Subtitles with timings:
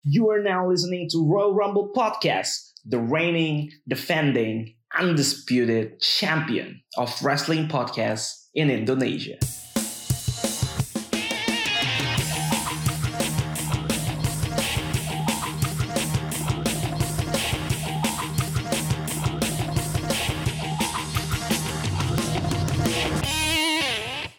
[0.00, 7.68] You are now listening to Royal Rumble Podcast, the reigning, defending, undisputed champion of wrestling
[7.68, 9.36] podcasts in Indonesia.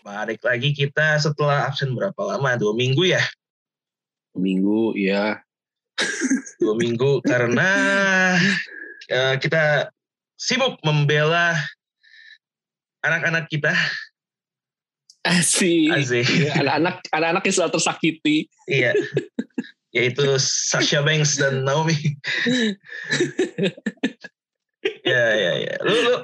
[0.01, 2.57] Balik lagi kita setelah absen berapa lama?
[2.57, 3.21] Dua minggu ya?
[4.33, 5.45] Minggu, ya.
[6.61, 7.69] Dua minggu karena
[9.07, 9.89] eh, kita
[10.37, 11.57] sibuk membela
[13.01, 13.73] anak-anak kita.
[15.21, 15.93] Asik.
[15.93, 16.25] Asik.
[16.25, 18.37] Ya, Anak-anak anak-anak yang selalu tersakiti.
[18.65, 18.93] Iya.
[19.93, 21.93] Yaitu Sasha Banks dan Naomi.
[25.05, 25.73] ya, ya, ya.
[25.85, 26.15] Lu, lu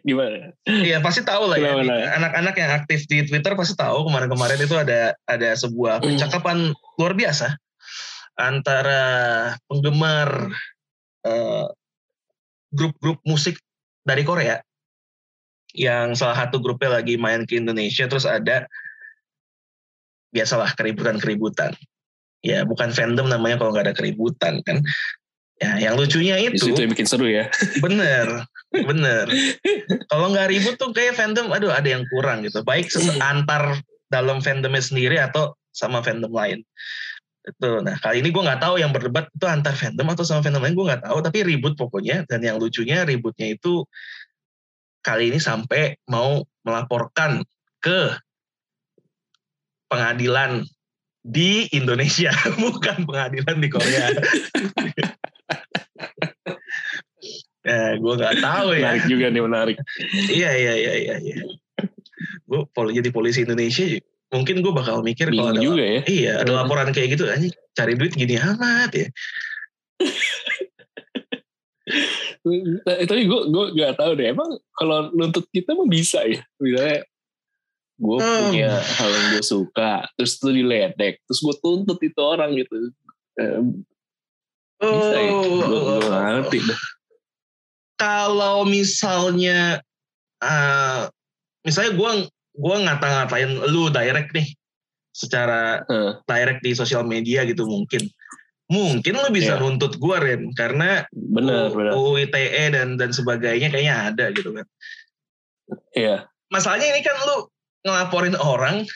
[0.00, 0.56] Gimana?
[0.64, 1.76] Iya pasti tahu lah ya.
[1.76, 2.16] Kenapa, kenapa?
[2.16, 6.16] Anak-anak yang aktif di Twitter pasti tahu kemarin-kemarin itu ada ada sebuah Hmm.
[6.16, 7.52] percakapan luar biasa
[8.38, 9.04] antara
[9.66, 10.54] penggemar
[11.26, 11.66] eh,
[12.70, 13.58] grup-grup musik
[14.06, 14.62] dari Korea
[15.76, 18.64] yang salah satu grupnya lagi main ke Indonesia terus ada
[20.32, 21.76] biasalah keributan-keributan.
[22.40, 24.80] Ya bukan fandom namanya kalau nggak ada keributan kan.
[25.58, 27.50] Ya yang lucunya itu situ yang bikin seru ya.
[27.84, 29.26] Bener, bener.
[30.06, 32.62] Kalau nggak ribut tuh kayak fandom, aduh ada yang kurang gitu.
[32.62, 36.62] Baik ses- antar dalam fandomnya sendiri atau sama fandom lain.
[37.48, 37.80] Itu.
[37.80, 40.76] Nah kali ini gue nggak tahu yang berdebat itu antar fandom atau sama fandom lain
[40.76, 41.18] gue nggak tahu.
[41.24, 42.28] Tapi ribut pokoknya.
[42.28, 43.88] Dan yang lucunya ributnya itu
[45.00, 47.40] kali ini sampai mau melaporkan
[47.80, 48.12] ke
[49.88, 50.68] pengadilan
[51.24, 52.30] di Indonesia,
[52.62, 54.06] bukan pengadilan di Korea.
[57.68, 58.92] ya, gue nggak tahu ya.
[58.92, 59.76] Menarik juga nih, menarik.
[60.28, 61.16] Iya iya iya iya.
[61.20, 61.36] iya.
[62.48, 63.84] Gue pol jadi polisi Indonesia,
[64.28, 66.00] mungkin gue bakal mikir kalau ada, juga ya.
[66.04, 69.08] iya ada laporan kayak gitu, anjing cari duit gini amat ya.
[73.08, 74.28] Tapi gue gue gak tahu deh.
[74.32, 76.40] Emang kalau nuntut kita mah bisa ya.
[76.58, 77.04] Misalnya
[77.98, 78.38] gue Hmm.
[78.46, 82.94] punya hal yang gue suka, terus itu diledek, terus gue tuntut itu orang gitu.
[83.34, 83.58] Eh,
[84.78, 85.30] bisa ya.
[85.34, 86.80] Gue Oh, ngerti dah.
[87.98, 89.82] kalau misalnya,
[90.38, 91.02] eh,
[91.66, 92.10] misalnya gue
[92.58, 94.50] gue ngata-ngatain lu direct nih,
[95.14, 98.02] secara Eh, direct di sosial media gitu mungkin.
[98.68, 99.62] Mungkin lu bisa Iya.
[99.64, 101.96] nuntut gue Ren, karena bener, bener.
[101.96, 104.66] UU ITE dan dan sebagainya kayaknya ada gitu kan.
[105.92, 106.24] Iya.
[106.48, 107.44] masalahnya ini kan lu
[107.84, 108.88] ngelaporin orang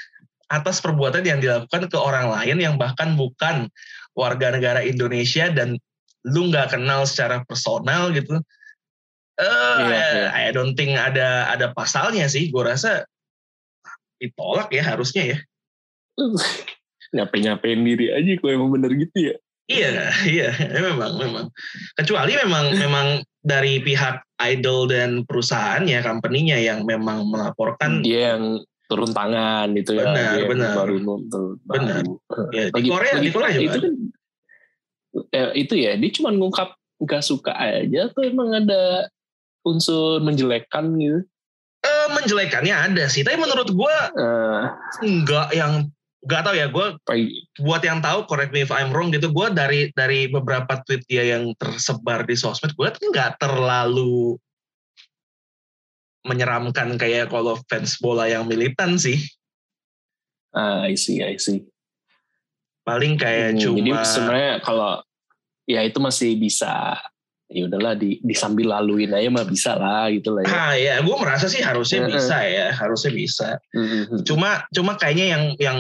[0.48, 3.68] atas perbuatan yang dilakukan ke orang lain yang bahkan bukan
[4.16, 5.76] warga negara Indonesia dan
[6.24, 8.40] lu nggak kenal secara personal gitu.
[9.36, 10.28] Eh, Iya, iya.
[10.32, 12.48] I don't think ada ada pasalnya sih.
[12.48, 13.04] Gue rasa
[14.22, 15.38] ditolak ya harusnya ya.
[17.16, 19.36] Nyape-nyapein diri aja kalau emang bener gitu ya.
[19.70, 21.46] Iya, iya, memang, memang.
[21.94, 23.06] Kecuali memang, memang
[23.42, 28.02] dari pihak idol dan perusahaan ya, company-nya yang memang melaporkan.
[28.02, 30.04] Dia yang turun tangan gitu ya.
[30.08, 30.72] Benar, Dia benar.
[30.76, 31.56] Baru nuntut.
[31.64, 32.02] Benar.
[32.52, 33.64] Ya, di Korea, di Korea juga.
[33.64, 33.94] itu kan
[35.32, 39.08] eh, itu ya dia cuma ngungkap nggak suka aja tuh emang ada
[39.66, 41.20] unsur menjelekkan gitu
[41.82, 44.64] Eh, menjelekannya ada sih, tapi menurut gue Eh,
[45.02, 45.90] nggak yang
[46.22, 46.86] nggak tahu ya gue
[47.66, 51.34] buat yang tahu correct me if I'm wrong gitu gue dari dari beberapa tweet dia
[51.34, 54.38] yang tersebar di sosmed gue nggak terlalu
[56.22, 59.18] menyeramkan kayak kalau fans bola yang militan sih.
[60.54, 61.66] Ah I see I see.
[62.86, 65.02] Paling kayak Hmm, cuma jadi sebenarnya kalau
[65.66, 66.98] ya itu masih bisa
[67.52, 70.50] ya udahlah di disambil laluin aja mah bisa lah gitu lah ya.
[70.52, 73.48] Ah ya gue merasa sih harusnya bisa ya harusnya bisa.
[73.76, 74.24] Mhm.
[74.24, 75.78] cuma cuma kayaknya yang yang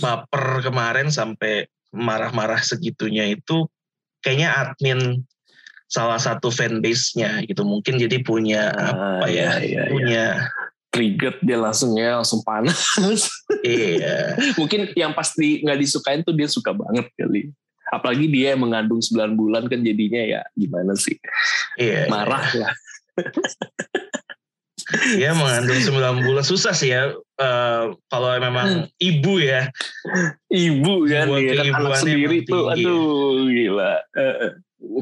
[0.00, 3.64] baper kemarin sampai marah-marah segitunya itu
[4.20, 5.24] kayaknya admin
[5.88, 7.64] salah satu fanbase-nya gitu.
[7.64, 9.82] Mungkin jadi punya Ah, apa ya, iya, iya, iya.
[9.88, 10.24] punya
[10.92, 12.80] trigger dia langsung ya langsung panas.
[13.64, 14.36] Iya.
[14.60, 17.52] Mungkin yang pasti nggak disukain tuh dia suka banget kali
[17.92, 21.16] apalagi dia yang mengandung 9 bulan kan jadinya ya gimana sih?
[21.80, 22.72] Iya marah lah.
[25.20, 26.44] Ya mengandung 9 bulan.
[26.44, 29.68] Susah sih ya eh, kalau memang ibu ya.
[30.48, 32.84] Ibu kan Jiwa ya kan anak sendiri tuh tinggi.
[32.88, 33.92] aduh gila.
[34.16, 34.52] Eh.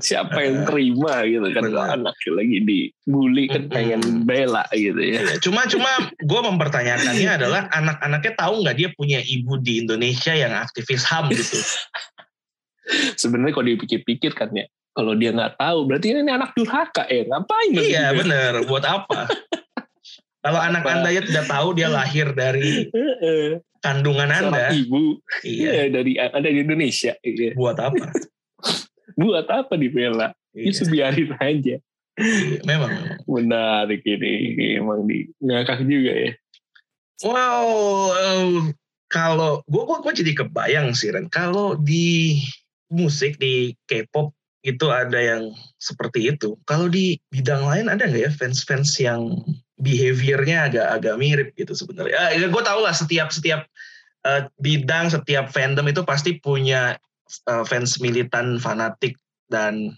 [0.01, 5.21] siapa yang Eh, terima gitu kan kalau anaknya lagi dibully kan pengen bela gitu ya.
[5.21, 10.57] Iya, cuma cuma gue mempertanyakannya adalah anak-anaknya tahu nggak dia punya ibu di Indonesia yang
[10.57, 11.61] aktivis ham gitu
[13.21, 14.67] sebenarnya kalau dipikir-pikir kan ya
[14.97, 19.29] kalau dia nggak tahu berarti ini anak durhaka ya ngapain iya bener buat apa
[20.47, 20.87] Kalau anak?
[20.87, 22.87] Anda ya tidak tahu dia lahir dari
[23.83, 24.67] kandungan Seorang Anda.
[24.71, 25.71] ibu Iya.
[25.75, 27.19] Iya, dari ada di Indonesia.
[27.19, 27.59] Iya.
[27.59, 28.15] Buat apa?
[29.19, 30.31] Buat apa dibela?
[30.55, 31.77] Iya, Itu biarin aja.
[32.23, 32.95] iya, memang.
[32.95, 33.19] memang.
[33.27, 34.79] Menarik ini.
[34.79, 36.33] Emang di ngakak juga ya.
[37.27, 37.67] Wow,
[38.15, 38.71] em,
[39.11, 42.39] kalau gue gua, gua jadi kebayang sih Ren, kalau di
[42.91, 44.33] musik di K-pop
[44.67, 46.59] itu ada yang seperti itu.
[46.67, 49.31] Kalau di bidang lain ada nggak ya fans-fans yang
[49.79, 52.35] behaviornya agak-agak mirip gitu sebenarnya.
[52.35, 53.63] Ya, gue tau lah setiap setiap
[54.27, 56.99] eh, bidang, setiap fandom itu pasti punya
[57.47, 59.15] eh, fans militan fanatik
[59.47, 59.95] dan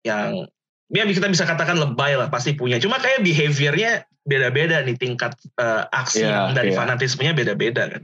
[0.00, 0.48] yang
[0.88, 2.80] ya kita bisa katakan lebay lah pasti punya.
[2.80, 6.78] Cuma kayak behaviornya beda-beda nih tingkat eh, aksi Iya, dari iya.
[6.80, 8.02] fanatismenya beda-beda kan.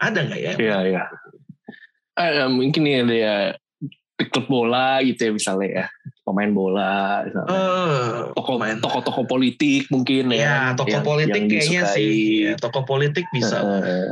[0.00, 0.52] Ada nggak ya?
[0.56, 1.04] Iya, iya.
[2.16, 3.34] Eh, mungkin ya dia
[4.16, 5.84] di klub bola gitu ya misalnya ya.
[6.24, 7.22] Pemain bola.
[7.22, 7.48] misalnya.
[7.52, 8.80] Eh, Tokoh- main.
[8.80, 10.74] Tokoh-tokoh politik mungkin Ya, ya.
[10.74, 11.96] tokoh yang- politik yang kayaknya disukai.
[12.00, 12.16] sih.
[12.48, 13.60] Ya, tokoh politik bisa.
[13.60, 14.08] Heeh.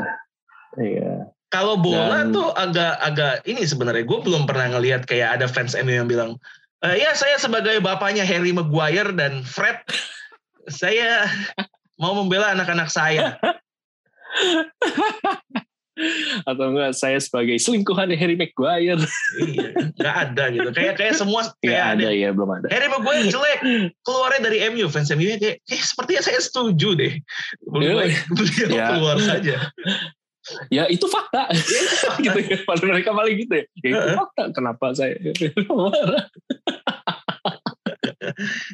[0.76, 1.12] Iya.
[1.48, 5.94] Kalau bola Dan- tuh agak-agak ini sebenarnya gue belum pernah ngelihat kayak ada fans MU
[5.94, 6.34] yang bilang,
[6.82, 9.78] "Eh, ya saya sebagai bapaknya Harry Maguire dan Fred,
[10.66, 11.24] saya
[11.94, 13.38] mau membela anak-anak saya.
[16.42, 18.98] Atau enggak saya sebagai selingkuhan Harry Maguire.
[19.38, 20.68] iya, nggak ada gitu.
[20.74, 22.02] Kayak kayak semua Iya kayak ada.
[22.02, 22.66] ada ya, belum ada.
[22.68, 23.58] Harry Maguire jelek,
[24.02, 27.14] keluarnya dari MU fans MU kayak, eh sepertinya saya setuju deh.
[27.62, 28.18] Beliau, Iya.
[28.30, 28.86] beliau Ya.
[28.90, 29.56] keluar saja.
[30.68, 31.48] Ya itu fakta.
[32.20, 32.56] gitu ya.
[32.68, 33.64] Pada mereka paling gitu ya.
[33.80, 34.42] Ya itu fakta.
[34.52, 35.16] Kenapa saya
[35.70, 36.26] marah?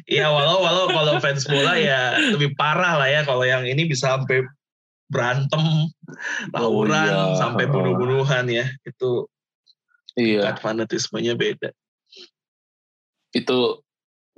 [0.07, 4.15] Ya walau walau kalau fans bola ya lebih parah lah ya kalau yang ini bisa
[4.15, 4.47] sampai
[5.11, 5.91] berantem,
[6.49, 7.35] tawuran, iya.
[7.35, 8.65] sampai bunuh-bunuhan ya.
[8.81, 9.27] Itu
[10.15, 10.43] Iya.
[10.47, 11.69] tingkat fanatismenya beda.
[13.31, 13.83] Itu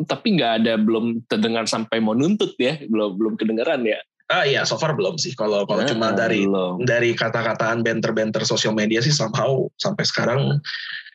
[0.03, 2.81] tapi nggak ada belum terdengar sampai mau nuntut ya.
[2.89, 4.01] Belum belum kedengeran ya.
[4.31, 5.37] Ah iya, so far belum sih.
[5.37, 6.81] Kalau kalau Nah, cuma dari belum.
[6.81, 10.41] dari kata-kataan banter-banter sosial media sih somehow sampai sekarang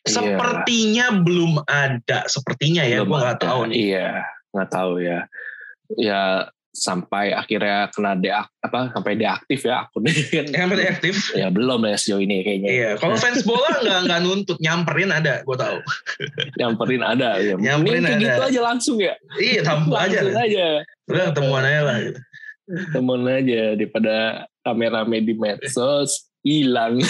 [0.07, 0.15] Iya.
[0.15, 2.23] sepertinya belum ada.
[2.31, 3.75] Sepertinya ya, gue nggak tahu nih.
[3.91, 4.09] Iya,
[4.55, 5.19] nggak tahu ya.
[5.97, 6.47] Ya
[6.79, 10.45] sampai akhirnya kena deak apa sampai deaktif ya akunnya kan.
[10.47, 11.15] Yang paling aktif.
[11.35, 12.69] Ya belum ya sejauh ini kayaknya.
[12.71, 15.77] Iya, kalau fans bola nggak nggak nuntut, nyamperin ada, gue tahu.
[16.55, 17.55] Nyamperin ada ya.
[17.59, 18.17] Nyamperin ada.
[18.17, 19.13] gitu aja langsung ya.
[19.35, 20.19] Iya, tampil aja.
[20.23, 20.65] Langsung aja.
[21.11, 21.97] Udah ketemuan aja lah.
[21.99, 22.19] Gitu.
[22.69, 24.15] Temen aja daripada
[24.61, 27.01] rame-rame di medsos hilang.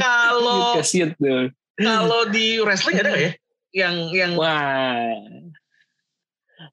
[0.00, 0.80] Kalau
[1.76, 3.32] kalau di wrestling ada nggak ya?
[3.76, 5.12] Yang yang Wah.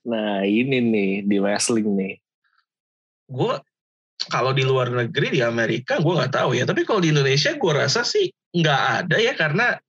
[0.08, 2.16] Nah ini nih di wrestling nih.
[3.34, 3.56] gue
[4.30, 6.68] kalau di luar negeri di Amerika gue nggak tahu ya.
[6.68, 9.80] Tapi kalau di Indonesia gue rasa sih nggak ada ya karena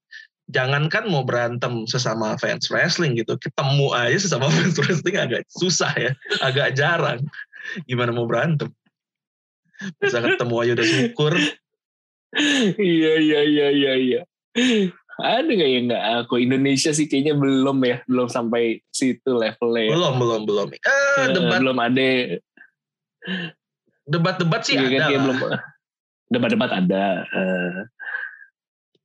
[0.48, 6.12] jangankan mau berantem sesama fans wrestling gitu, ketemu aja sesama fans wrestling agak susah ya,
[6.44, 7.20] agak jarang.
[7.88, 8.68] Gimana mau berantem?
[9.98, 11.32] Bisa ketemu aja udah syukur.
[12.78, 14.20] Iya iya iya iya iya.
[15.14, 19.86] Ada nggak ya nggak aku Indonesia sih kayaknya belum ya belum sampai situ levelnya.
[19.86, 19.90] ya.
[19.94, 20.68] Belum belum belum.
[20.74, 20.80] Eh,
[21.22, 22.08] Eh, debat belum ada.
[24.04, 25.20] debat-debat sih kan, ada lah.
[25.24, 25.38] belum
[26.28, 27.06] debat-debat ada.
[27.24, 27.78] Eh,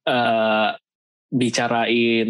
[0.10, 0.70] eh,
[1.30, 2.30] bicarain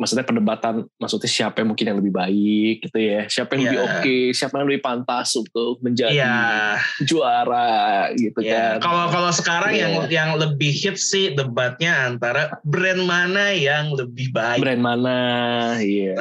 [0.00, 3.28] maksudnya perdebatan maksudnya siapa yang mungkin yang lebih baik gitu ya.
[3.28, 3.84] Siapa yang lebih Iya.
[4.00, 6.80] oke siapa yang lebih pantas untuk menjadi Iya.
[7.04, 7.70] juara
[8.16, 8.88] gitu Ya, kan.
[8.88, 9.84] Kalau kalau sekarang Iya.
[9.84, 14.64] yang yang lebih hits sih debatnya antara brand mana yang lebih baik.
[14.64, 15.16] brand mana?
[15.76, 16.16] Iya.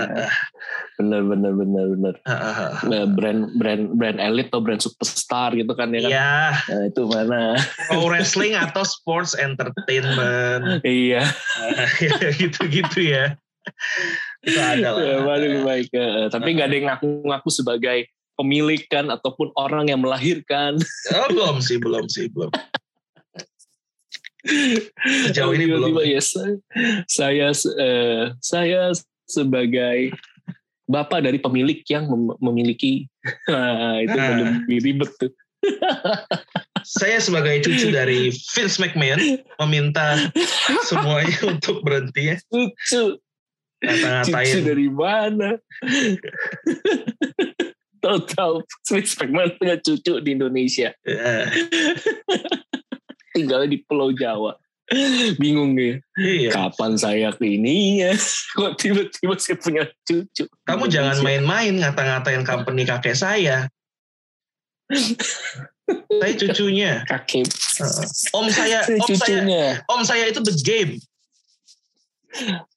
[0.99, 2.13] Bener bener bener bener.
[2.83, 6.11] Nah, brand brand brand elit atau brand superstar gitu kan ya kan?
[6.11, 6.35] Ya,
[6.67, 7.55] Nah, itu mana?
[7.87, 10.83] Pro wrestling atau sports entertainment.
[10.83, 11.23] Iya.
[12.41, 13.39] Gitu-gitu ya.
[14.41, 15.01] Itu ada lah.
[15.03, 17.97] Ya, lebih baik Eh, tapi nggak ada yang ngaku-ngaku sebagai
[18.33, 20.79] pemilik kan ataupun orang yang melahirkan
[21.11, 22.49] Oh, belum sih, belum sih, belum.
[25.27, 25.99] Sejauh ini belum.
[26.01, 26.55] Ya, saya
[27.05, 28.95] saya, eh, saya
[29.27, 30.15] sebagai
[30.87, 33.05] bapak dari pemilik yang mem- memiliki
[33.45, 34.57] nah, itu Ah.
[34.57, 35.29] lebih ribet tuh
[36.81, 39.19] Saya sebagai cucu dari Vince McMahon
[39.59, 40.17] meminta
[40.81, 42.35] semuanya untuk berhenti ya.
[42.47, 43.19] cucu
[43.79, 44.63] Ngata-ngatain.
[44.67, 45.55] dari mana
[48.03, 51.45] total Vince McMahon punya cucu di Indonesia Eh,
[53.35, 54.55] tinggal di Pulau Jawa
[55.37, 56.49] bingung nih Iya.
[56.49, 58.09] kapan saya ke ininya
[58.57, 63.69] kok tiba-tiba saya punya cucu Kamu di jangan main-main ngata-ngatain company kakek saya.
[66.09, 67.05] saya cucunya.
[67.05, 67.45] kakek.
[68.33, 69.39] Om saya, saya om saya,
[69.85, 70.97] om saya itu the game.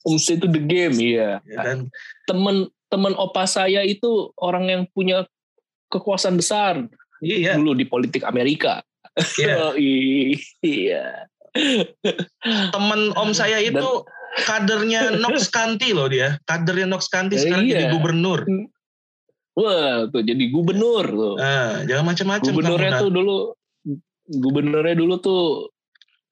[0.08, 1.78] Om saya itu the game iya Ya kan?
[2.24, 2.56] temen
[2.88, 5.24] teman opa saya itu orang yang punya
[5.88, 6.88] kekuasaan besar
[7.22, 7.54] Iya.
[7.54, 8.82] dulu di politik Amerika.
[9.38, 9.70] Iya.
[10.66, 11.04] iya.
[12.74, 14.02] Temen om saya itu
[14.42, 16.34] kadernya Nox County loh dia.
[16.50, 17.92] Kadernya Nox County Eh, sekarang jadi iya.
[17.94, 18.42] gubernur.
[19.54, 21.34] Wah, tuh jadi gubernur tuh.
[21.38, 23.36] Ah, jangan macam-macam Gubernurnya kamu, tuh dulu
[24.26, 25.42] gubernurnya dulu tuh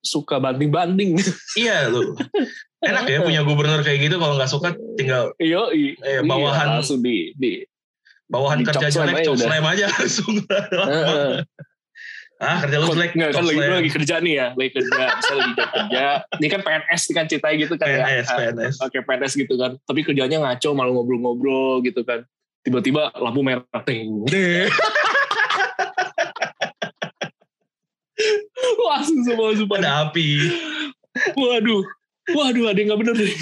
[0.03, 1.21] suka banting-banting.
[1.55, 2.17] Iya lu.
[2.81, 7.37] Enak ya punya gubernur kayak gitu kalau nggak suka tinggal Yo, Eh, bawahan- langsung di,
[7.37, 7.61] di
[8.25, 9.37] bawahan Di kerja jelek udah.
[9.37, 10.35] slam aja langsung.
[12.41, 15.55] Ah kerja lu jelek Nggak, kan lagi, lagi kerja nih ya, lagi kerja, misalnya lagi
[15.61, 16.05] kerja.
[16.41, 18.37] Ini kan PNS nih kan ceritanya gitu kan PNS, ya.
[18.41, 18.75] PNS.
[18.81, 19.77] Oke PNS gitu kan.
[19.85, 22.25] Tapi kerjanya ngaco malah ngobrol-ngobrol gitu kan.
[22.65, 24.25] Tiba-tiba lampu merah ting.
[28.81, 29.77] Langsung semua semua.
[29.77, 30.29] Ada api.
[31.37, 31.85] Waduh.
[32.37, 33.31] Waduh ada yang gak bener deh.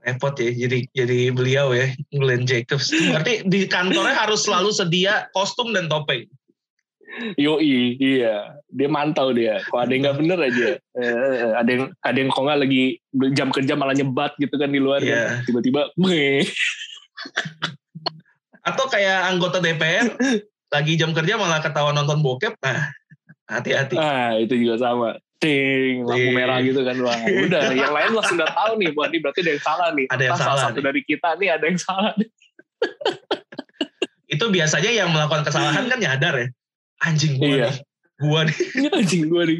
[0.00, 2.88] Repot ya jadi jadi beliau ya Glenn Jacobs.
[2.90, 6.24] Berarti di kantornya harus selalu sedia kostum dan topeng.
[7.36, 8.54] Yoi, iya.
[8.70, 9.60] Dia mantau dia.
[9.66, 12.82] Kalau ada yang nggak bener aja, eh, ada yang ada yang kok nggak lagi
[13.34, 15.02] jam kerja malah nyebat gitu kan di luar.
[15.02, 15.42] Iya.
[15.42, 15.50] kan.
[15.50, 16.46] Tiba-tiba, "Meh."
[18.70, 20.14] Atau kayak anggota DPR
[20.70, 22.54] lagi jam kerja malah ketawa nonton bokep.
[22.62, 22.94] Nah,
[23.50, 23.98] hati-hati.
[23.98, 25.18] ah itu juga sama.
[25.40, 26.92] Ting, lampu merah gitu kan.
[27.00, 27.72] Wah, udah.
[27.72, 30.06] Yang lain langsung udah tahu nih, wah ini berarti ada yang salah nih.
[30.06, 30.84] Ada yang Entah salah Salah satu nih.
[30.84, 32.12] dari kita nih ada yang salah.
[32.14, 32.28] nih.
[34.36, 36.46] Itu biasanya yang melakukan kesalahan kan nyadar ya.
[37.00, 37.66] Anjing gua Iya.
[37.72, 37.76] nih.
[38.20, 38.56] Gua nih.
[38.76, 39.58] Ini anjing gue nih.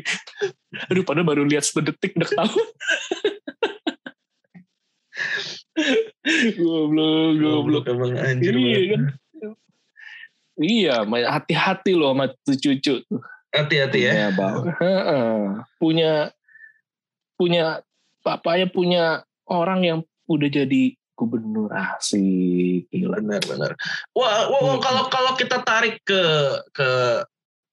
[0.93, 2.61] Aduh, padahal baru lihat sedetik udah tahu.
[6.61, 7.85] goblok, goblok.
[7.89, 8.53] emang anjir.
[8.53, 9.03] Iya kan.
[10.61, 12.95] Iya, hati-hati loh sama tuh cucu.
[13.51, 14.31] Hati-hati ya.
[14.31, 15.39] Punya Heeh.
[15.77, 16.13] punya
[17.35, 17.65] punya
[18.23, 19.05] papanya punya
[19.49, 19.99] orang yang
[20.31, 22.87] udah jadi gubernur asik.
[22.89, 23.19] Gila.
[23.21, 23.75] Benar-benar.
[24.17, 24.83] Wah, wah, wah, Hmm.
[24.83, 26.23] kalau kalau kita tarik ke
[26.73, 26.89] ke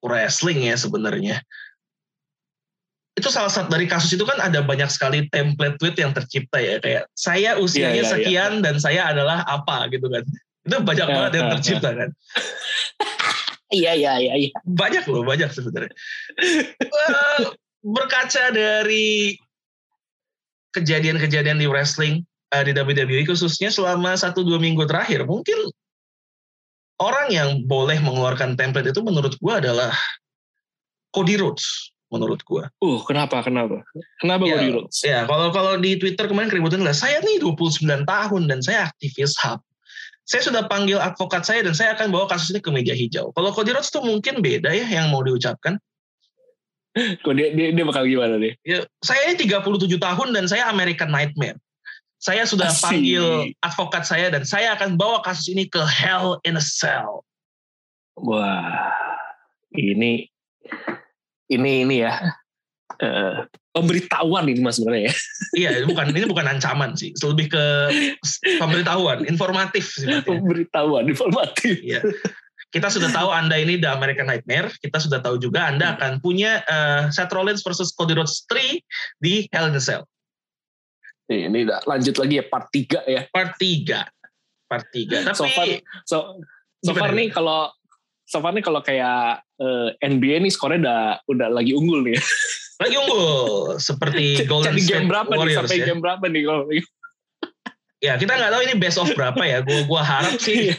[0.04, 1.40] wrestling ya sebenarnya.
[3.18, 6.78] Itu salah satu dari kasus itu kan ada banyak sekali template tweet yang tercipta ya
[6.78, 10.22] kayak saya usianya Iya, iya, sekian dan saya adalah apa gitu kan.
[10.62, 12.10] Itu banyak Ya, banget yang ya, tercipta kan.
[13.68, 14.52] Iya iya iya iya.
[14.64, 15.92] Banyak loh, banyak sebenarnya.
[17.84, 19.36] Berkaca dari
[20.72, 22.24] kejadian-kejadian di wrestling
[22.56, 25.68] eh, di WWE khususnya selama satu dua minggu terakhir, mungkin
[27.04, 29.92] orang yang boleh mengeluarkan template itu menurut gua adalah
[31.12, 32.72] Cody Rhodes menurut gua.
[32.80, 33.84] Uh, kenapa kenapa?
[34.24, 34.98] Kenapa Ya, Cody Rhodes?
[35.04, 39.36] Ya, kalau kalau di Twitter kemarin keributan lah, saya nih 29 tahun dan saya aktivis
[39.44, 39.60] HAM.
[40.28, 43.32] Saya sudah panggil advokat saya dan saya akan bawa kasus ini ke meja hijau.
[43.32, 45.80] Kalau Cody Rhodes tuh mungkin beda ya yang mau diucapkan.
[47.24, 48.52] Kok dia, dia dia bakal gimana deh?
[48.68, 51.56] Ya, saya ini 37 tahun dan saya American Nightmare.
[52.18, 52.92] Saya sudah Asik.
[52.92, 57.22] panggil advokat saya dan saya akan bawa kasus ini ke Hell in a Cell.
[58.18, 58.92] Wah,
[59.78, 60.28] ini
[61.48, 62.18] ini ini ya
[63.00, 63.46] eh,
[63.78, 65.16] pemberitahuan ini mas sebenarnya ya.
[65.58, 67.66] Iya, bukan ini bukan ancaman sih, lebih ke
[68.58, 70.26] pemberitahuan, informatif sifatnya.
[70.26, 71.78] Pemberitahuan informatif.
[71.86, 72.02] Iya.
[72.68, 74.68] Kita sudah tahu Anda ini The American Nightmare.
[74.84, 79.48] Kita sudah tahu juga Anda akan punya eh, Seth Rollins versus Cody Rhodes 3 di
[79.56, 80.04] Hell in a Cell.
[81.32, 83.22] Nih, Ini udah lanjut lagi ya part 3 ya.
[83.32, 84.04] Part 3.
[84.68, 85.32] Part 3.
[85.32, 85.66] Tapi So far,
[86.04, 86.18] so,
[86.84, 87.72] so far nih kalau
[88.28, 92.20] so far nih kalau kayak eh, NBA nih skornya udah udah lagi unggul nih.
[92.78, 93.28] Lagi unggul
[93.82, 95.86] seperti Golden Jadi State game berapa nih Warriors sampai ya.
[95.90, 96.64] game berapa nih kalau
[97.98, 99.66] Ya kita nggak tahu ini best of berapa ya.
[99.66, 100.70] Gua gua harap sih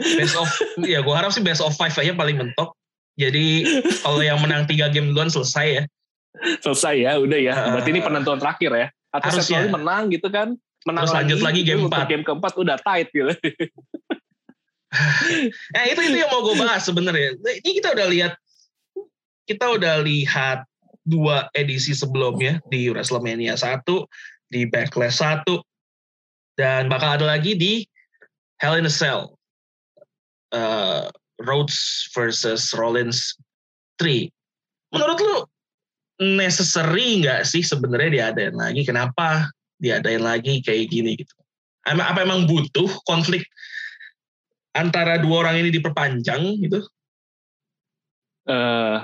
[0.00, 0.48] best of
[0.80, 2.72] ya gua harap sih best of five aja paling mentok.
[3.20, 3.68] Jadi
[4.00, 5.84] kalau yang menang tiga game duluan selesai ya.
[6.64, 7.52] selesai ya udah ya.
[7.52, 7.76] Ah.
[7.76, 8.88] Berarti ini penentuan terakhir ya.
[9.12, 9.58] Atau Harusnya.
[9.60, 10.48] Rollins menang gitu kan.
[10.86, 12.06] Menang Terus lanjut lagi game empat.
[12.08, 13.32] Game keempat udah tight gitu.
[15.76, 17.36] Nah itu itu yang mau gue bahas sebenarnya.
[17.36, 18.32] Ini kita udah lihat
[19.44, 20.67] kita udah lihat
[21.08, 23.82] dua edisi sebelumnya di WrestleMania 1,
[24.52, 25.48] di Backlash 1,
[26.60, 27.82] dan bakal ada lagi di
[28.60, 29.32] Hell in a Cell.
[30.52, 31.08] Uh,
[31.40, 33.36] Rhodes versus Rollins
[34.00, 34.28] 3.
[34.92, 35.36] Menurut lu
[36.36, 38.82] necessary nggak sih sebenarnya diadain lagi?
[38.82, 39.46] Kenapa
[39.78, 41.34] diadain lagi kayak gini gitu?
[41.88, 43.46] Apa, emang butuh konflik
[44.76, 46.82] antara dua orang ini diperpanjang gitu?
[48.48, 48.98] eh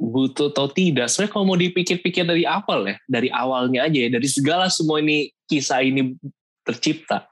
[0.00, 1.12] butuh atau tidak.
[1.12, 5.28] Sebenarnya kalau mau dipikir-pikir dari awal ya dari awalnya aja ya dari segala semua ini
[5.44, 6.16] kisah ini
[6.64, 7.28] tercipta.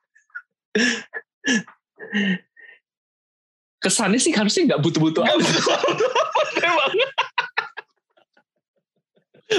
[3.80, 5.48] Kesannya sih harusnya nggak butuh-butuh amat.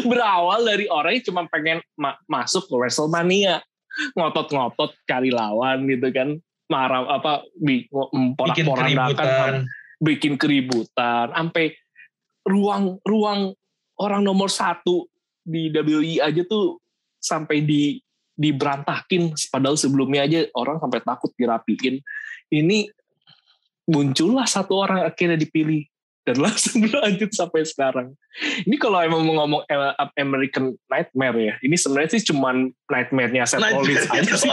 [0.06, 3.66] Berawal dari orang yang cuma pengen ma- masuk ke Wrestlemania.
[4.14, 6.38] Ngotot-ngotot cari lawan gitu kan.
[6.70, 9.66] Marah apa bi- bikin keributan.
[9.98, 11.34] bikin keributan.
[11.34, 11.74] Sampai
[12.48, 13.54] ruang ruang
[14.00, 15.08] orang nomor satu
[15.44, 16.80] di WI aja tuh
[17.20, 18.00] sampai di
[18.40, 19.36] diberantakin.
[19.52, 22.00] Padahal sebelumnya aja orang sampai takut dirapiin.
[22.48, 22.88] Ini
[23.92, 25.84] muncullah satu orang akhirnya dipilih.
[26.24, 28.14] Dan langsung berlanjut sampai sekarang.
[28.64, 31.54] Ini kalau emang mau ngomong eh, American Nightmare ya.
[31.66, 34.52] Ini sebenarnya sih cuman nightmare-nya Seth Rollins aja sih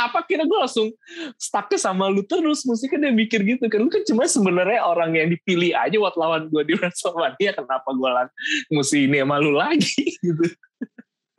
[0.00, 0.88] kenapa kira gue langsung
[1.36, 5.12] stucknya sama lu terus mesti kan dia mikir gitu kan lu kan cuma sebenarnya orang
[5.12, 8.28] yang dipilih aja buat lawan gue di WrestleMania kenapa gue lang
[8.72, 10.48] mesti ini sama lu lagi gitu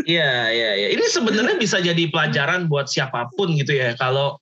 [0.01, 0.87] Iya, iya, iya.
[0.97, 3.93] Ini sebenarnya bisa jadi pelajaran buat siapa pun gitu ya.
[3.93, 4.41] Kalau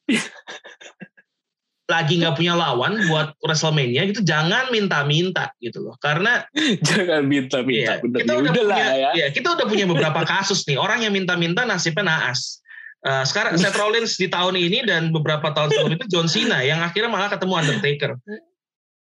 [1.83, 5.99] lagi nggak punya lawan buat WrestleMania gitu, jangan minta-minta gitu loh.
[5.99, 6.47] Karena
[6.87, 9.83] jangan minta-minta iya, bener kita ya udah udah lah punya, ya iya, kita udah punya
[9.83, 10.79] beberapa kasus nih.
[10.79, 12.63] Orang yang minta-minta nasibnya naas.
[12.99, 16.79] Uh, sekarang Seth Rollins di tahun ini dan beberapa tahun sebelum itu John Cena yang
[16.79, 18.11] akhirnya malah ketemu Undertaker.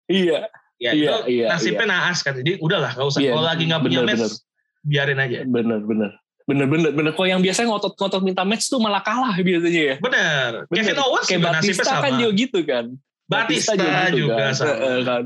[0.06, 0.46] iya
[0.78, 2.38] Ya Iya, itu iya, nasibnya naas kan.
[2.38, 3.18] Jadi udahlah, nggak usah.
[3.18, 4.38] Iya, Kalau lagi nggak punya bener, match,
[4.80, 5.38] biarin aja.
[5.42, 6.10] bener bener
[6.46, 10.64] bener bener bener kalau yang biasanya ngotot-ngotot minta match tuh malah kalah biasanya ya Bener.
[10.64, 10.80] Bener.
[10.80, 12.00] Kevin Owens kayak juga nasibnya Batista sama.
[12.00, 12.84] kan juga gitu kan
[13.28, 13.72] Batista
[14.08, 14.52] juga kan.
[14.54, 14.70] sama.
[14.72, 15.24] Heeh, kan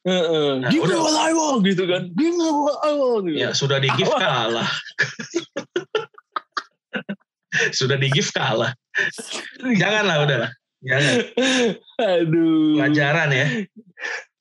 [0.00, 0.50] Heeh.
[0.64, 3.36] Nah, Give me what I want gitu kan Give me what I want gitu.
[3.36, 4.70] Ya sudah di gift kalah.
[7.78, 8.74] sudah di gift kalah.
[9.60, 10.38] Janganlah udah.
[10.80, 11.14] Jangan.
[12.00, 13.46] aduh Pelajaran ya.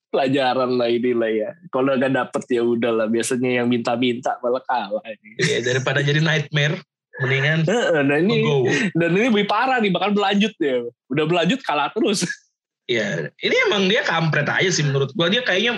[0.10, 4.64] pelajaran lah ini lah ya kalau nggak dapet ya udah lah biasanya yang minta-minta malah
[4.66, 5.38] kalah ini.
[5.38, 6.82] Ya, daripada jadi nightmare,
[7.22, 7.62] mendingan
[8.08, 8.66] nah ini go.
[8.98, 10.82] dan ini lebih parah nih bahkan berlanjut ya
[11.14, 12.26] udah berlanjut kalah terus
[12.90, 15.30] Ya, ini emang dia kampret aja sih menurut gua.
[15.30, 15.78] Dia kayaknya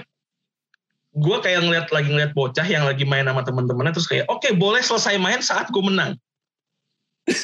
[1.11, 4.79] gua kayak ngeliat lagi ngeliat bocah yang lagi main sama temen-temennya terus kayak oke boleh
[4.79, 6.15] selesai main saat gue menang.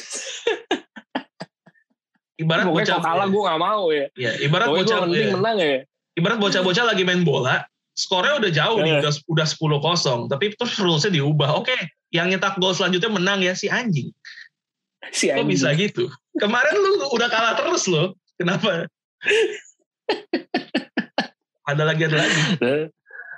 [2.41, 5.33] ibarat pokoknya bocah kalah gue gak mau ya ya, ibarat pokoknya bocah penting ya.
[5.33, 5.77] menang ya
[6.17, 7.61] ibarat bocah-bocah lagi main bola,
[7.93, 8.99] skornya udah jauh nih, Eh.
[9.05, 11.61] udah udah 10-0, tapi terus rulesnya diubah.
[11.61, 11.77] Oke,
[12.09, 14.09] yang nyetak gol selanjutnya menang ya si anjing.
[15.13, 15.47] si Kok anjing.
[15.47, 16.09] bisa gitu?
[16.41, 18.17] Kemarin lu udah kalah terus loh.
[18.33, 18.89] Kenapa?
[21.69, 22.41] ada lagi ada lagi.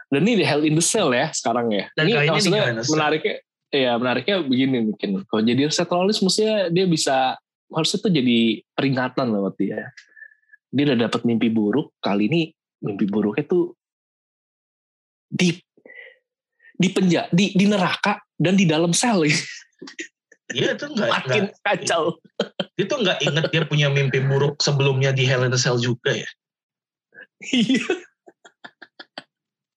[0.09, 3.97] dan, ini di Hell in the Cell ya sekarang ya Dan ini maksudnya menariknya ya
[4.01, 5.23] menariknya begini mungkin.
[5.25, 7.37] Kalau jadi Seth Rollins mestinya dia bisa
[7.69, 9.93] harusnya tuh jadi peringatan lah buat dia
[10.69, 12.41] dia udah dapat mimpi buruk kali ini
[12.85, 13.73] mimpi buruknya tuh
[15.29, 15.57] di
[16.79, 19.27] di penjara di, di neraka dan di dalam sel.
[20.49, 22.17] Iya itu enggak, makin kacau.
[22.73, 26.29] Itu enggak inget dia punya mimpi buruk sebelumnya di Hell in the Cell juga ya.
[27.53, 27.85] iya.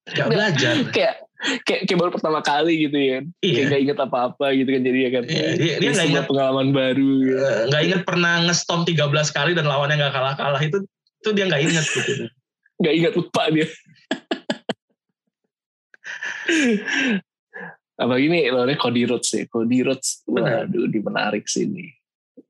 [0.09, 0.73] Enggak belajar.
[0.89, 1.15] kayak
[1.61, 3.63] kayak kayak baru pertama kali gitu ya kayak Iya.
[3.67, 6.25] gak inget apa-apa gitu kan jadi ya kan Iya, dia- dia sebuah ingat.
[6.25, 7.35] pengalaman baru gitu.
[7.37, 10.77] Eh, Nggak inget pernah ngestom 13 kali dan lawannya nggak kalah-kalah itu
[11.17, 12.11] itu dia nggak inget gitu.
[12.75, 13.67] nggak ingat lupa dia
[17.95, 20.65] apa ini lawannya Cody Rhodes sih Cody Rhodes Benar.
[20.65, 21.93] waduh di menarik sih ini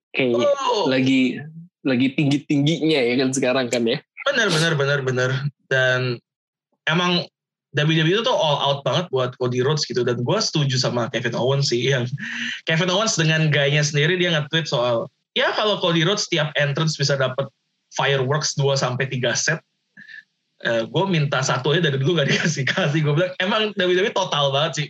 [0.10, 0.88] kayak Oh.
[0.88, 1.38] lagi
[1.84, 5.30] lagi tinggi tingginya ya kan sekarang kan ya Bener bener bener bener
[5.68, 6.16] dan
[6.86, 7.28] emang
[7.74, 10.06] WWE itu tuh all out banget buat Cody Rhodes gitu.
[10.06, 12.06] Dan gue setuju sama Kevin Owens sih yang
[12.70, 17.18] Kevin Owens dengan gayanya sendiri dia nge-tweet soal ya kalau Cody Rhodes tiap entrance bisa
[17.18, 17.50] dapat
[17.98, 19.60] fireworks 2 sampai 3 set
[20.64, 22.64] gue minta satu aja dari dulu gak dikasih.
[22.72, 24.88] Kasih gue bilang emang WWE total banget sih.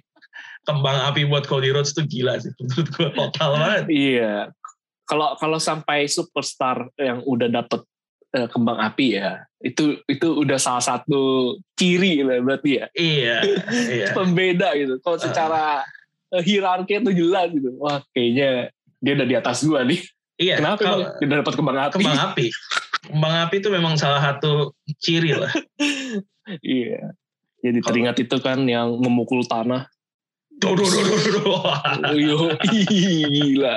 [0.63, 3.84] Kembang api buat Cody Rhodes tuh gila sih menurut gue total banget.
[3.89, 4.36] Iya.
[5.04, 7.84] Kalau kalau sampai superstar yang udah dapet
[8.34, 9.46] eh, kembang api ya.
[9.62, 12.86] Itu itu udah salah satu ciri lah berarti ya.
[12.98, 13.38] Iya
[13.72, 14.08] iya.
[14.17, 14.98] Pembeda gitu.
[15.00, 15.86] Kalau secara
[16.34, 17.78] eh, hierarki itu jelas gitu.
[17.78, 20.02] Wah kayaknya dia udah di atas gua nih.
[20.41, 21.93] Iya kenapa kalau- dia udah dapat kembang api?
[22.02, 22.46] kembang api.
[23.04, 25.54] Kembang api itu memang salah satu ciri lah.
[26.60, 27.15] Iya.
[27.63, 29.88] Jadi teringat itu kan yang memukul tanah
[30.61, 31.61] Duh, duh, duh, duh, duh, duh.
[32.13, 32.39] Yo,
[32.87, 33.75] gila.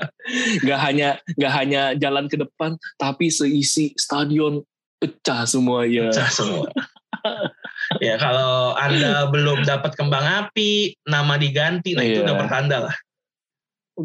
[0.63, 1.09] Gak hanya
[1.39, 4.63] gak hanya jalan ke depan, tapi seisi stadion
[5.01, 6.13] pecah semuanya.
[6.13, 6.69] Pecah semua.
[8.05, 12.97] ya kalau anda belum dapat kembang api, nama diganti, nah itu udah pertanda lah.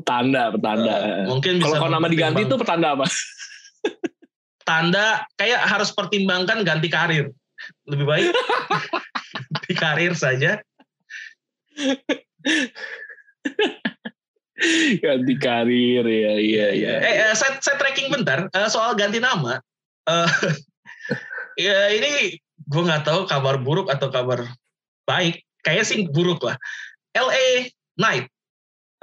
[0.08, 0.94] Tanda, pertanda.
[1.04, 3.06] Eh, mungkin Kalau kalau nama diganti itu pertanda apa?
[4.64, 7.28] tanda kayak harus pertimbangkan ganti karir.
[7.86, 8.28] Lebih baik
[9.68, 10.64] di karir saja.
[15.02, 16.94] Ganti karir ya, iya iya.
[17.02, 19.58] Eh, eh, saya, saya tracking bentar eh, soal ganti nama.
[20.06, 20.30] Eh,
[21.66, 22.38] ya ini
[22.70, 24.46] gue nggak tahu kabar buruk atau kabar
[25.10, 25.42] baik.
[25.66, 26.58] Kayaknya sih buruk lah.
[27.18, 28.30] LA Knight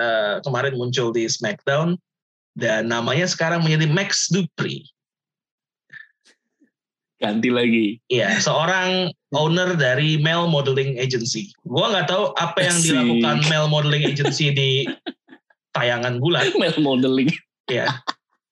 [0.00, 1.98] uh, kemarin muncul di SmackDown
[2.58, 4.82] dan namanya sekarang menjadi Max Dupri.
[7.18, 7.98] Ganti lagi.
[8.06, 11.50] Iya, seorang owner dari Male Modeling Agency.
[11.66, 12.94] Gua nggak tahu apa yang Asik.
[12.94, 14.70] dilakukan Male Modeling Agency di
[15.74, 16.46] tayangan bulan.
[16.62, 17.30] Male modeling.
[17.66, 17.90] Ya.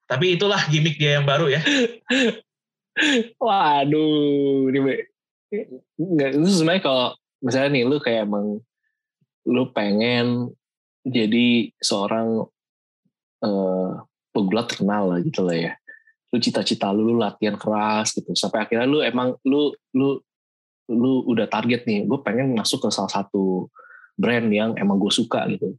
[0.07, 1.63] Tapi itulah gimmick dia yang baru ya.
[3.39, 4.79] Waduh, ini
[5.97, 7.07] nggak itu sebenarnya kalau
[7.39, 8.59] misalnya nih lu kayak emang
[9.47, 10.51] lu pengen
[11.07, 12.51] jadi seorang
[13.47, 13.91] eh
[14.35, 15.73] pegulat terkenal lah gitu lah ya.
[16.35, 20.19] Lu cita-cita lu, lu latihan keras gitu sampai akhirnya lu emang lu lu
[20.87, 23.67] lu udah target nih, gue pengen masuk ke salah satu
[24.15, 25.75] brand yang emang gue suka gitu.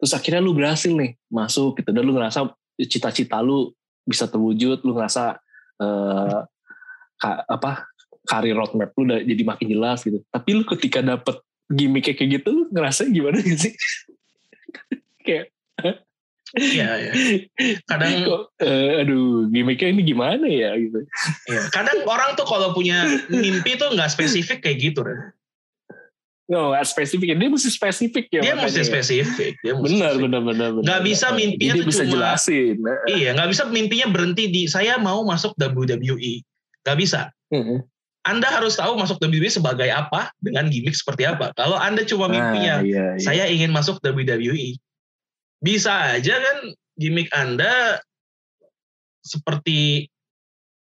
[0.00, 3.72] Terus akhirnya lu berhasil nih masuk gitu dan lu ngerasa cita-cita lu
[4.04, 5.40] bisa terwujud, lu ngerasa
[5.80, 6.40] eh,
[7.16, 7.88] ka- apa
[8.24, 10.20] karir roadmap lu udah jadi makin jelas gitu.
[10.28, 11.40] Tapi lu ketika dapet
[11.72, 13.72] gimmick kayak gitu, lu ngerasa gimana sih?
[15.26, 15.48] kayak
[16.54, 17.12] Iya, ya.
[17.84, 18.12] Kadang
[18.58, 21.02] eh, aduh gimmicknya ini gimana ya gitu.
[21.50, 25.34] ya, kadang orang tuh kalau punya mimpi tuh nggak spesifik kayak gitu, Ren.
[26.44, 27.32] No, nggak spesifik.
[27.34, 28.40] Dia mesti spesifik ya.
[28.44, 28.68] Dia makanya.
[28.68, 29.52] mesti spesifik.
[29.64, 30.24] Dia mesti Benar, spesifik.
[30.28, 30.84] benar, benar, benar.
[30.84, 32.74] Nggak bisa mimpinya Jadi tuh bisa cuma- jelasin.
[33.08, 36.44] Iya, nggak bisa mimpinya berhenti di saya mau masuk WWE.
[36.84, 37.20] Nggak bisa.
[37.48, 37.80] Heeh.
[38.24, 41.52] Anda harus tahu masuk WWE sebagai apa dengan gimmick seperti apa.
[41.56, 43.20] Kalau Anda cuma mimpinya Ah, iya, iya.
[43.20, 44.76] saya ingin masuk WWE.
[45.64, 48.04] Bisa aja kan gimmick Anda
[49.24, 50.12] seperti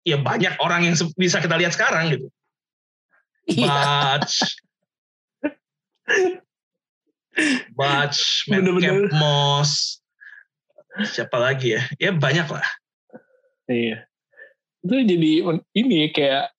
[0.04, 2.28] ya banyak orang yang bisa kita lihat sekarang gitu.
[3.48, 3.64] Iya.
[3.64, 4.34] Batch.
[7.72, 8.20] Batch.
[8.52, 10.04] Madcap Moss.
[11.08, 11.82] Siapa lagi ya?
[11.96, 12.68] Ya banyak lah.
[13.68, 14.04] Iya.
[14.84, 15.32] Itu jadi
[15.72, 16.52] ini kayak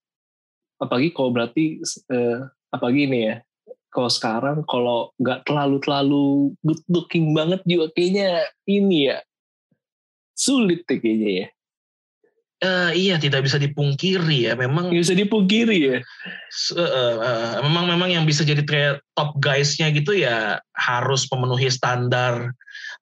[0.82, 2.40] apalagi kalau berarti eh,
[2.74, 3.36] apalagi ini ya.
[3.90, 6.26] Kalau sekarang kalau nggak terlalu terlalu
[6.62, 9.18] good looking banget juga kayaknya ini ya
[10.38, 11.48] sulit deh kayaknya ya.
[12.60, 14.54] Eh, iya tidak bisa dipungkiri ya.
[14.60, 16.00] Memang bisa dipungkiri ya.
[16.76, 18.62] eh, eh, memang memang yang bisa jadi
[19.16, 22.52] top guys-nya gitu ya harus memenuhi standar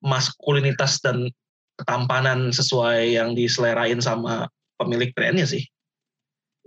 [0.05, 1.33] maskulinitas dan
[1.81, 4.45] ketampanan sesuai yang diselerain sama
[4.77, 5.65] pemilik brandnya sih.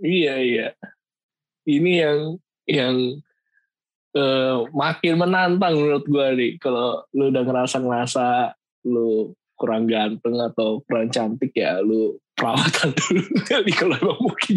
[0.03, 0.67] Iya iya.
[1.63, 2.19] Ini yang
[2.67, 2.95] yang
[4.15, 6.57] eh, makin menantang menurut gua nih.
[6.59, 8.25] Kalau lu udah ngerasa ngerasa
[8.87, 14.55] lu kurang ganteng atau kurang cantik ya lu perawatan dulu kali kalau emang mungkin.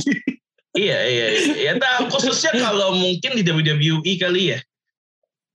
[0.74, 1.54] Iya iya iya.
[1.70, 4.58] Ya, nah, khususnya kalau mungkin di WWE kali ya.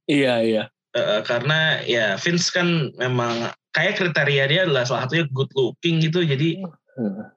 [0.07, 0.63] iya iya.
[0.95, 6.23] Eh, karena ya Vince kan memang kayak kriteria dia adalah salah satunya good looking gitu.
[6.23, 6.63] Jadi
[6.99, 7.31] Hmm.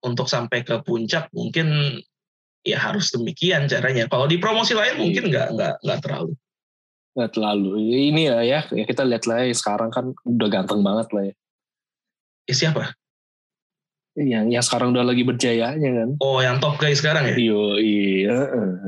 [0.00, 2.00] untuk sampai ke puncak mungkin
[2.64, 4.08] ya harus demikian caranya.
[4.08, 6.32] Kalau di promosi lain mungkin nggak nggak nggak terlalu.
[7.14, 7.70] Nggak terlalu.
[8.10, 11.34] Ini ya ya ya kita lihat lah ya sekarang kan udah ganteng banget lah ya.
[12.44, 12.92] Ya, siapa?
[14.16, 16.08] Yang yang sekarang udah lagi berjayanya kan.
[16.24, 17.36] Oh yang top guy sekarang ya?
[17.36, 18.36] Iya iya.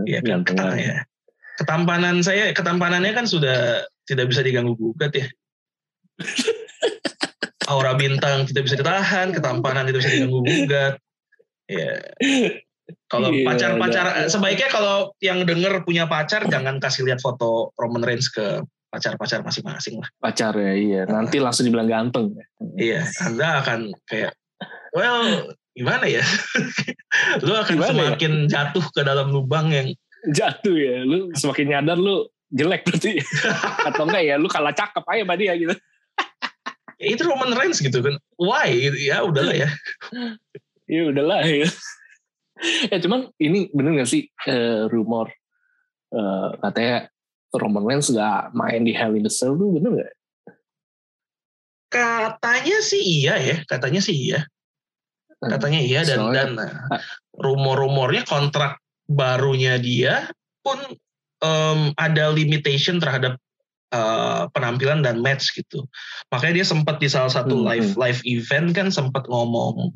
[0.09, 0.81] Iya kan ganteng banget.
[0.81, 0.97] ya.
[1.57, 5.27] Ketampanan saya, ketampanannya kan sudah tidak bisa diganggu gugat ya.
[7.73, 10.95] Aura bintang tidak bisa ditahan, ketampanan tidak bisa diganggu gugat.
[11.67, 11.99] Ya.
[13.07, 14.31] Kalau Iya, pacar-pacar, iya.
[14.31, 19.99] sebaiknya kalau yang denger punya pacar jangan kasih lihat foto Roman Reigns ke pacar-pacar masing-masing
[19.99, 20.09] lah.
[20.23, 21.01] Pacar ya iya.
[21.07, 22.35] Nanti langsung dibilang ganteng.
[22.79, 24.35] Iya, Anda akan kayak,
[24.95, 26.23] well, gimana ya?
[27.47, 27.95] Lu akan Gimana ya?
[28.15, 29.91] semakin jatuh ke dalam lubang yang
[30.27, 33.23] jatuh ya lu semakin nyadar lu jelek berarti
[33.89, 35.71] atau enggak ya lu kalah cakep aja sama dia gitu
[36.99, 38.17] ya itu Roman Reigns gitu kan.
[38.41, 38.73] Why?
[38.73, 38.97] Gitu.
[39.13, 39.69] Ya udahlah ya.
[40.89, 41.69] ya udahlah ya
[42.93, 45.29] ya cuman ini bener gak sih eh, rumor
[46.13, 47.09] eh, katanya
[47.57, 50.13] Roman Reigns gak main di Hell in the Cell tuh bener gak?
[51.87, 54.41] Katanya sih iya ya, katanya sih iya.
[55.39, 56.73] Katanya iya dan Soalnya- dan nah,
[57.39, 60.27] rumor-rumornya kontrak barunya dia
[60.67, 60.77] pun
[61.41, 63.39] em, ada limitation terhadap
[63.95, 65.87] eh, penampilan dan match gitu.
[66.35, 69.95] Makanya dia sempat di salah satu Hmm, live live event kan sempat ngomong,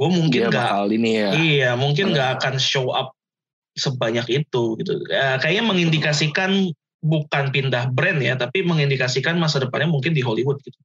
[0.00, 3.12] gue mungkin dia nggak bakal ini ya Iya, mungkin nggak akan show up
[3.76, 4.92] sebanyak itu gitu.
[5.12, 10.76] Ya, kayaknya mengindikasikan bukan pindah brand ya, tapi mengindikasikan masa depannya mungkin di Hollywood gitu.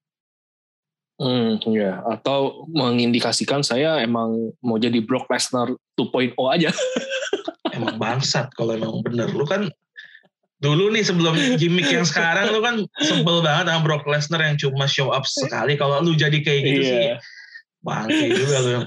[1.15, 2.03] Hmm, ya.
[2.03, 6.71] Atau mengindikasikan saya emang mau jadi Brock Lesnar 2.0 aja.
[7.75, 9.27] Emang bangsat kalau emang bener.
[9.35, 9.67] Lu kan
[10.63, 14.87] dulu nih sebelum gimmick yang sekarang lu kan sebel banget sama Brock Lesnar yang cuma
[14.87, 15.75] show up sekali.
[15.75, 17.17] Kalau lu jadi kayak gitu sih Iya.
[17.83, 18.79] bangke juga lu.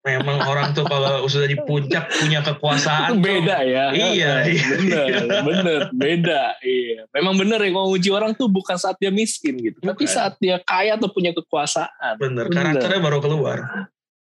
[0.00, 3.84] Memang orang tuh kalau sudah di puncak punya kekuasaan beda ya.
[3.92, 4.64] Iya, iya.
[4.80, 6.56] bener, bener, beda.
[6.64, 10.14] Iya, memang bener ya kalau uji orang tuh bukan saat dia miskin gitu, tapi Bukan.
[10.16, 12.16] saat dia kaya atau punya kekuasaan.
[12.16, 12.80] bener Bener.
[12.80, 13.58] karakternya baru keluar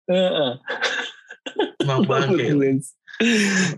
[0.10, 0.52] Heeh.
[1.86, 2.82] emang bangke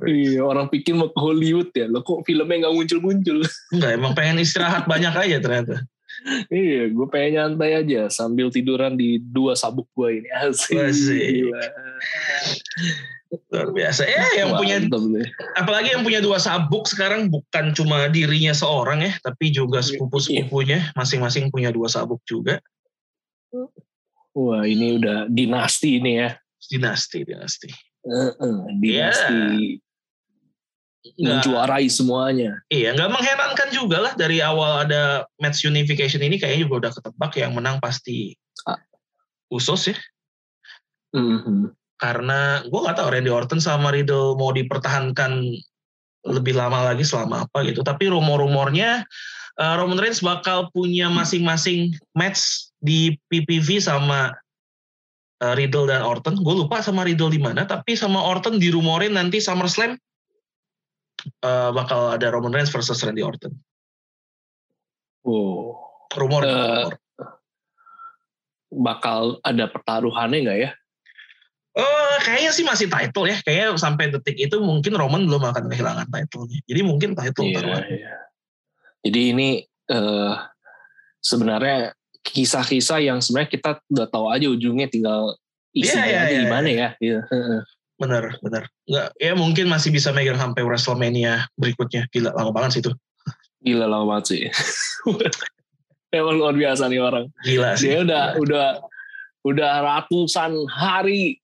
[0.05, 3.41] Iya, orang pikir mau ke Hollywood ya, lo kok filmnya nggak muncul-muncul?
[3.73, 5.81] enggak emang pengen istirahat banyak aja ternyata
[6.53, 10.29] iya, gue pengen nyantai aja sambil tiduran di dua sabuk gue ini.
[10.31, 10.77] Asik.
[13.47, 15.27] Luar biasa ya yang punya deh.
[15.55, 20.91] apalagi yang punya dua sabuk sekarang bukan cuma dirinya seorang ya tapi juga sepupu sepupunya
[20.99, 22.59] masing-masing punya dua sabuk juga
[24.31, 26.35] Wah, ini udah dinasti ini ya.
[26.71, 27.71] dinasti dinasti
[28.03, 29.39] Heeh, dinasti
[31.01, 32.61] Nggak- menjuarai semuanya.
[32.69, 37.31] Iya, nggak mengherankan juga lah dari awal ada match unification ini kayaknya juga udah ketebak
[37.41, 38.37] yang menang pasti
[38.69, 38.77] Ah.
[39.49, 39.97] Usos ya.
[41.17, 41.73] Mhm.
[41.97, 45.41] Karena gue nggak tahu Randy Orton sama Riddle mau dipertahankan
[46.21, 47.81] lebih lama lagi selama apa gitu.
[47.81, 49.01] Tapi rumor-rumornya
[49.59, 54.31] eh, Roman Reigns bakal punya masing-masing match di PPV sama
[55.41, 56.37] eh, Riddle dan Orton.
[56.39, 59.97] Gue lupa sama Riddle di mana, tapi sama Orton dirumorin nanti SummerSlam
[61.25, 63.53] eh, bakal ada Roman Reigns versus Randy Orton.
[65.21, 65.77] Oh,
[66.11, 66.41] Rumor.
[66.43, 66.95] Eh, rumor.
[68.71, 70.71] bakal ada pertaruhannya nggak ya?
[71.71, 73.37] Eh, kayaknya sih masih title ya.
[73.43, 76.59] Kayaknya sampai detik itu mungkin Roman belum akan kehilangan title-nya.
[76.67, 77.83] Jadi mungkin title Iya, taruhan.
[77.87, 78.13] iya.
[79.07, 79.49] Jadi ini
[79.91, 80.33] eh,
[81.23, 85.35] sebenarnya kisah-kisah yang sebenarnya kita udah tahu aja ujungnya tinggal
[85.71, 86.89] isinya iya, aja iya, gimana ya.
[86.99, 87.19] Iya.
[88.01, 88.09] Heeh.
[88.09, 88.63] Bener, bener.
[88.89, 92.09] Nggak, ya mungkin masih bisa megang sampai WrestleMania berikutnya.
[92.09, 92.91] Gila, lama banget sih itu.
[93.61, 94.41] Gila lama banget sih.
[96.17, 97.25] Emang luar biasa nih orang.
[97.45, 97.87] Gila sih.
[97.87, 98.41] Dia udah Gila.
[98.43, 98.67] udah
[99.41, 101.39] udah ratusan hari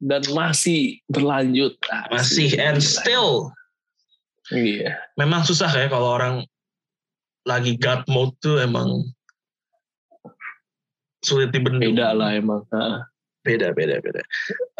[0.00, 1.76] dan masih berlanjut.
[2.08, 2.62] Masih Asik.
[2.62, 3.52] and still.
[4.50, 4.96] Iya.
[5.20, 6.34] Memang susah kayak kalau orang
[7.44, 9.06] lagi God mode tuh emang
[11.20, 11.94] sulit dibendung.
[11.94, 12.64] Beda lah emang.
[12.72, 13.00] Heeh.
[13.40, 14.20] Beda, beda, beda.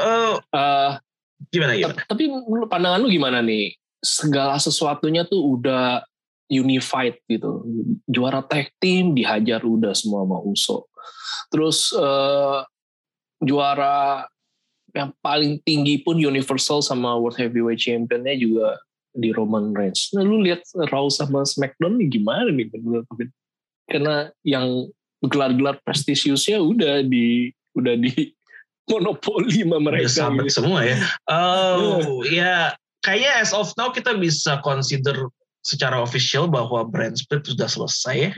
[0.00, 0.92] Eh, Eh,
[1.48, 1.96] gimana, gimana?
[1.96, 3.72] Tap- Tapi menurut pandangan lu gimana nih?
[4.00, 6.04] Segala sesuatunya tuh udah
[6.50, 7.62] unified gitu.
[8.10, 10.90] Juara tag team dihajar udah semua sama Uso.
[11.48, 12.58] Terus eh,
[13.40, 14.26] juara
[14.90, 18.76] yang paling tinggi pun Universal sama World Heavyweight Championnya juga
[19.14, 20.10] di Roman Reigns.
[20.14, 23.06] Nah, lu lihat Raw sama SmackDown nih gimana nih menurut?
[23.86, 24.90] Karena yang
[25.22, 28.34] gelar-gelar prestisiusnya udah di udah di
[28.90, 30.10] monopoli sama mereka.
[30.10, 30.60] sabet gitu.
[30.60, 30.96] semua ya.
[31.30, 32.74] Oh, ya
[33.06, 35.30] kayaknya as of now kita bisa consider
[35.62, 38.32] secara official bahwa brand split sudah selesai ya.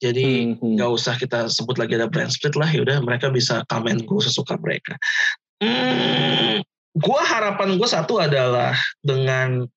[0.00, 0.74] Jadi Hmm, hmm.
[0.80, 4.56] nggak usah kita sebut lagi ada brand split lah, yaudah mereka bisa komen go sesuka
[4.56, 4.96] mereka.
[5.60, 6.64] Hmm,
[6.96, 8.72] gua harapan gue satu adalah
[9.04, 9.68] dengan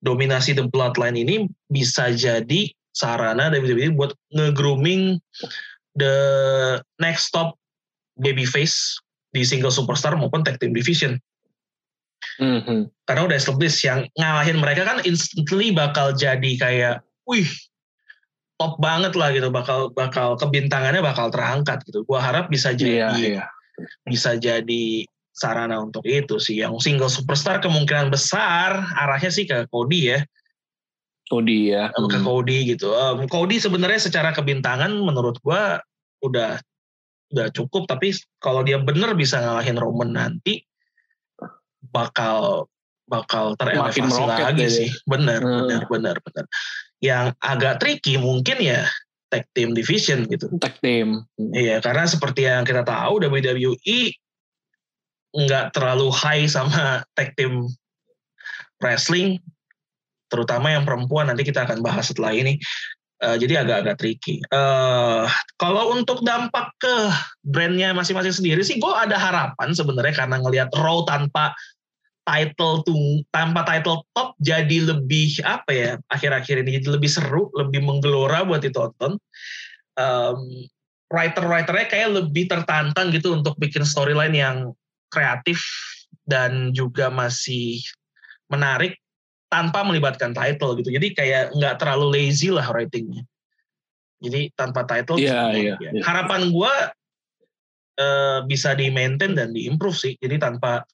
[0.00, 5.20] dominasi the bloodline ini bisa jadi sarana WWE buat nge-grooming
[6.00, 6.16] the
[6.96, 7.59] next top
[8.20, 9.00] babyface
[9.32, 11.16] di single superstar maupun tag team division.
[12.36, 12.82] Hmm, hmm.
[13.08, 17.48] Karena udah established yang ngalahin mereka kan instantly bakal jadi kayak, wih,
[18.60, 22.04] top banget lah gitu, bakal bakal kebintangannya bakal terangkat gitu.
[22.04, 23.44] Gua harap bisa jadi Iya, iya.
[24.04, 26.60] bisa jadi sarana untuk itu sih.
[26.60, 30.20] Yang single superstar kemungkinan besar arahnya sih ke Cody ya,
[31.32, 31.88] Cody ya.
[31.92, 32.24] ke Hmm.
[32.24, 32.92] Cody gitu.
[32.92, 35.80] Um, Cody sebenarnya secara kebintangan menurut gua
[36.20, 36.60] udah
[37.30, 38.10] udah cukup, tapi
[38.42, 40.66] kalau dia bener bisa ngalahin Roman nanti
[41.90, 42.66] bakal
[43.10, 44.70] bakal terelevasi lagi dia.
[44.70, 44.90] sih.
[45.02, 45.66] Bener, Hmm.
[45.66, 46.44] bener, bener, bener.
[47.02, 48.86] Yang agak tricky mungkin ya
[49.30, 50.46] tag team division gitu.
[50.62, 51.26] Tag team.
[51.38, 54.14] Iya, karena seperti yang kita tahu WWE
[55.30, 57.66] nggak terlalu high sama tag team
[58.82, 59.38] wrestling,
[60.30, 62.58] terutama yang perempuan nanti kita akan bahas setelah ini.
[63.20, 64.40] Eh, jadi agak-agak tricky.
[64.40, 65.24] Eh,
[65.60, 66.96] kalau untuk dampak ke
[67.44, 71.52] brandnya masing-masing sendiri sih, gue ada harapan sebenarnya karena ngelihat Raw tanpa
[72.24, 77.84] title tung tanpa title top jadi lebih apa ya akhir-akhir ini jadi lebih seru, lebih
[77.84, 79.20] menggelora buat ditonton.
[80.00, 80.40] Em,
[81.12, 84.56] writer-writernya kayak lebih tertantang gitu untuk bikin storyline yang
[85.12, 85.60] kreatif
[86.24, 87.82] dan juga masih
[88.46, 88.99] menarik
[89.50, 90.94] tanpa melibatkan title gitu.
[90.94, 93.26] Jadi kayak nggak terlalu lazy lah writingnya.
[94.22, 95.18] Jadi tanpa title.
[95.18, 95.76] Cuma iya, ya.
[95.76, 96.00] iya.
[96.06, 96.74] Harapan gue
[98.48, 100.14] bisa di maintain dan di improve sih.
[100.16, 100.86] Jadi tanpa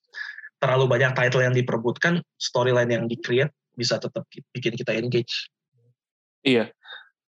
[0.59, 5.53] terlalu banyak title yang diperbutkan, storyline yang di create bisa tetap ki- bikin kita engage.
[6.42, 6.73] Iya.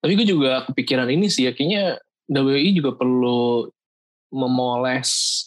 [0.01, 3.69] Tapi gue juga kepikiran ini sih ya, kayaknya WI juga perlu
[4.31, 5.43] memoles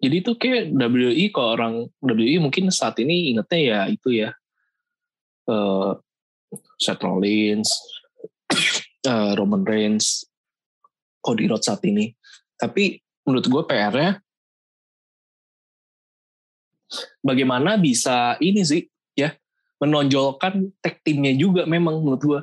[0.00, 4.32] jadi tuh kayak WWE kalau orang WWE mungkin saat ini ingetnya ya itu ya
[5.48, 5.96] uh,
[6.76, 7.68] Seth Rollins,
[9.06, 10.26] uh, Roman Reigns,
[11.22, 12.12] Cody Rhodes saat ini.
[12.58, 14.20] Tapi menurut gue PR-nya
[17.22, 18.82] bagaimana bisa ini sih
[19.14, 19.30] ya
[19.80, 22.40] menonjolkan tag timnya juga memang menurut gue.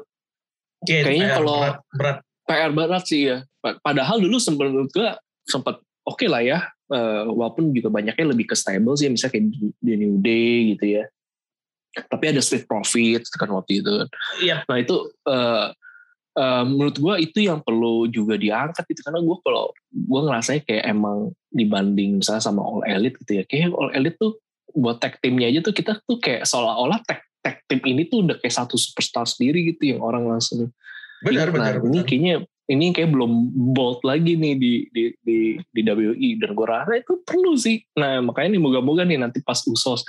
[0.90, 2.18] Iya, Kayaknya PR kalau berat, berat.
[2.48, 3.38] PR berat sih ya.
[3.62, 5.10] Pa- Padahal dulu sempat menurut gue
[5.46, 6.66] sempat oke lah ya.
[6.88, 9.46] Eh, walaupun juga banyaknya lebih ke stable sih, misalnya kayak
[9.84, 11.04] di New Day gitu ya.
[12.06, 13.94] Tapi ada Street Profits kan waktu itu.
[14.46, 15.68] Iya, Nah itu eh,
[16.38, 20.86] eh, menurut gue itu yang perlu juga diangkat gitu karena gue kalau gue ngerasanya kayak
[20.86, 24.38] emang dibanding misalnya sama All Elite gitu ya, kayak All Elite tuh
[24.78, 28.38] buat tag timnya aja tuh kita tuh kayak seolah-olah tag tag tim ini tuh udah
[28.38, 30.70] kayak satu superstar sendiri gitu yang orang langsung
[31.24, 32.06] benar, nah, benar, ini benar.
[32.06, 32.36] kayaknya
[32.68, 33.32] ini kayak belum
[33.72, 35.38] bold lagi nih di di di,
[35.72, 37.80] di WI dan gue rasa itu perlu sih.
[37.96, 40.04] Nah makanya nih moga-moga nih nanti pas usos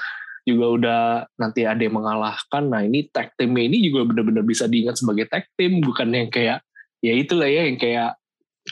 [0.49, 1.03] juga udah
[1.37, 2.65] nanti ada yang mengalahkan.
[2.65, 6.65] Nah ini tag timnya ini juga benar-benar bisa diingat sebagai tag team bukan yang kayak
[7.05, 8.17] ya itulah ya yang kayak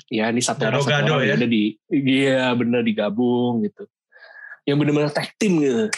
[0.09, 1.37] ya ini satu orang satu orang ya.
[1.37, 3.85] udah di iya bener digabung gitu.
[4.65, 5.93] Yang benar-benar tag team gitu.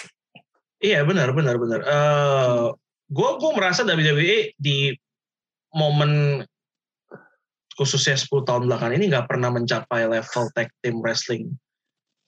[0.83, 1.81] Iya benar benar benar.
[1.87, 2.65] Eh
[3.09, 4.93] gue gue merasa WWE di
[5.73, 6.43] momen
[7.79, 11.55] khususnya 10 tahun belakangan ini nggak pernah mencapai level tag team wrestling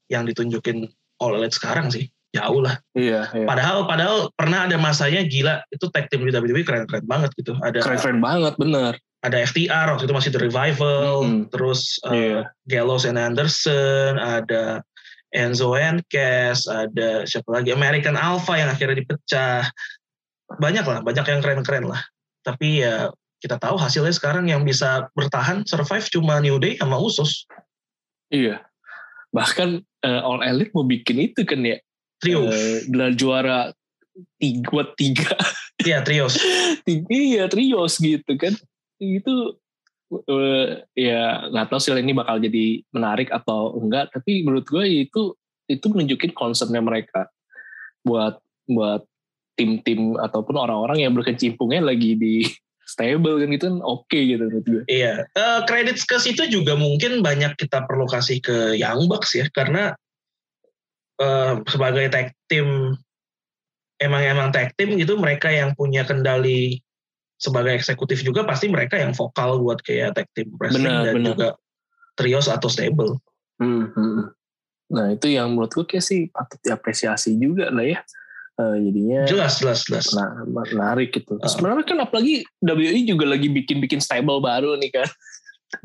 [0.06, 0.86] yang ditunjukin
[1.20, 2.06] All Elite sekarang sih.
[2.30, 2.78] Jauh lah.
[2.94, 3.46] Iya, iya.
[3.46, 7.58] Padahal padahal pernah ada masanya gila itu tag team di WWE keren-keren banget gitu.
[7.58, 8.94] Ada Keren-keren banget bener.
[9.20, 11.52] ada FTR waktu itu masih The Revival, Mm-mm.
[11.52, 12.40] terus uh, Iya.
[12.72, 14.80] Gallows and Anderson, ada
[15.36, 19.68] Enzo and Cass, ada siapa lagi American Alpha yang akhirnya dipecah.
[20.56, 22.00] Banyak lah, banyak yang keren-keren lah.
[22.48, 23.12] Tapi ya
[23.44, 27.44] kita tahu hasilnya sekarang yang bisa bertahan survive cuma New Day sama Usos
[28.30, 28.62] Iya.
[29.36, 29.68] Bahkan
[30.00, 31.76] eh, All Elite mau bikin itu kan ya.
[32.20, 32.46] Trio.
[32.46, 33.58] Eh, gelar juara
[34.36, 35.32] tiga, tiga,
[35.80, 36.36] Iya trios.
[36.86, 38.52] tiga iya trios gitu kan
[39.00, 39.56] itu
[40.28, 45.32] eh, ya nggak tahu sih ini bakal jadi menarik atau enggak tapi menurut gue itu
[45.70, 47.30] itu menunjukin concernnya mereka
[48.04, 48.36] buat
[48.68, 49.06] buat
[49.56, 52.44] tim-tim ataupun orang-orang yang berkecimpungnya lagi di
[52.90, 55.30] stable kan itu kan oke gitu menurut gue Iya.
[55.30, 59.94] Eh Kredit ke situ juga mungkin banyak kita perlu kasih ke Young Bucks ya karena
[61.20, 62.96] eh, sebagai tag team
[64.00, 66.80] emang emang tag team gitu mereka yang punya kendali
[67.40, 71.28] sebagai eksekutif juga pasti mereka yang vokal buat kayak tag team wrestling Benar, dan benar.
[71.32, 71.48] juga
[72.16, 73.16] trios atau stable.
[73.56, 74.20] Hmm, hmm.
[74.92, 78.00] Nah itu yang menurut gue kayak sih patut diapresiasi juga lah ya.
[78.60, 80.12] Eh, jadinya Jelas jelas jelas.
[80.12, 81.40] nah, menarik gitu.
[81.40, 81.48] Ah.
[81.48, 85.08] Sebenarnya kan apalagi WI juga lagi bikin-bikin stable baru nih kan.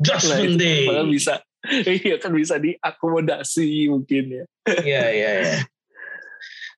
[0.02, 0.84] Judgment Nah, Day.
[1.08, 1.40] Bisa,
[2.04, 4.44] iya kan bisa diakomodasi mungkin ya.
[4.82, 5.56] Iya iya iya.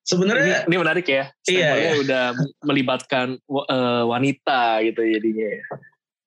[0.08, 1.28] Sebenarnya Ini, ini menarik ya.
[1.44, 1.90] Iya, iya.
[2.00, 2.24] udah
[2.64, 5.52] melibatkan eh, wanita gitu jadinya.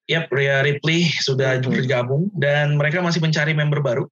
[0.05, 1.71] ya Rhea Ripley sudah Hmm.
[1.71, 4.05] bergabung dan mereka masih mencari member baru.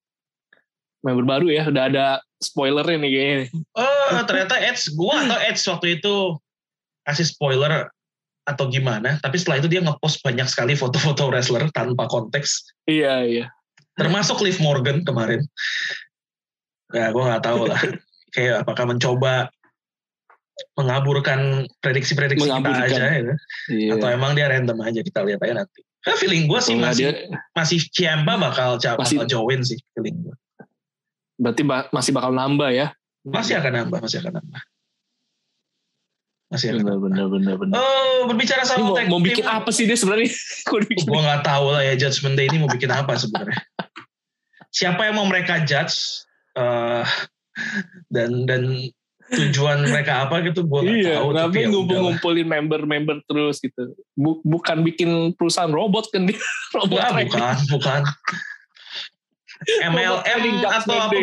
[1.04, 2.06] Member baru ya, udah ada
[2.40, 3.46] spoilernya nih kayaknya.
[3.76, 6.16] Oh ternyata Edge, gua atau Edge waktu itu
[7.04, 7.92] kasih spoiler
[8.48, 9.20] atau gimana.
[9.22, 12.74] Tapi setelah itu dia ngepost banyak sekali foto-foto wrestler tanpa konteks.
[12.88, 13.46] Iya iya.
[14.00, 15.44] Termasuk Liv Morgan kemarin.
[16.90, 17.80] Ya gua nggak tahu lah.
[18.34, 19.50] Kayak apakah mencoba
[20.76, 21.40] mengaburkan
[21.80, 22.88] prediksi-prediksi kita Mengaburkan.
[22.88, 23.36] aja ya.
[23.70, 23.92] Iya.
[23.96, 25.82] Atau emang dia random aja kita lihat aja nanti.
[26.00, 30.36] Nah, feeling gue sih masih dia- masih Ciampa bakal bakal Masih- join sih feeling gue.
[31.36, 32.92] berarti ba- masih bakal nambah ya.
[33.24, 34.62] Masih akan nambah, masih akan nambah.
[36.50, 37.76] Masih akan bener bener bener bener.
[37.78, 40.34] Oh, berbicara Ini sama mau, mau bikin apa sih dia sebenarnya?
[41.06, 43.62] Gue nggak tahu lah ya Judgment Day ini mau bikin apa sebenarnya.
[44.70, 47.06] Siapa yang mau mereka judge eh,
[48.10, 48.90] dan dan
[49.30, 51.30] tujuan mereka apa gitu gue nggak Iya, tahu.
[51.38, 53.94] tapi ya ngumpul-ngumpulin member-member terus gitu.
[54.14, 56.38] Bu- bukan bikin perusahaan robot kan dia.
[56.78, 57.30] robot trading.
[57.30, 58.02] bukan, bukan.
[59.86, 61.18] MLM atau apa?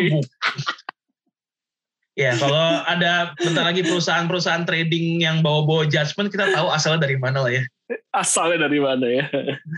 [2.17, 7.45] Ya kalau ada bentar lagi perusahaan-perusahaan trading yang bawa-bawa judgment kita tahu asalnya dari mana
[7.45, 7.63] lah ya.
[8.09, 9.29] Asalnya dari mana ya.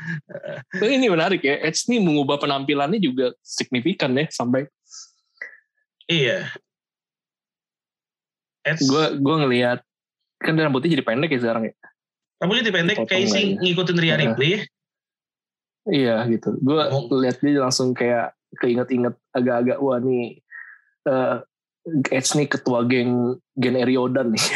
[0.80, 1.60] Tapi ini menarik ya.
[1.60, 4.24] Edge ini mengubah penampilannya juga signifikan ya.
[4.32, 4.72] Sampai
[6.08, 6.48] Iya.
[8.64, 9.80] Edge, gue gua ngelihat
[10.40, 11.76] kan rambutnya jadi pendek ya sekarang ya.
[12.40, 13.60] rambutnya dipendek Potong kayak sih aja.
[13.60, 14.16] ngikutin Ria.
[14.16, 14.60] Ripley ya.
[15.86, 16.56] Iya gitu.
[16.58, 17.04] Gue Oh.
[17.20, 20.40] lihat dia langsung kayak keinget-inget agak-agak wah nih
[21.04, 21.36] eh
[21.88, 24.44] Edge nih ketua geng Gen Eriodan nih.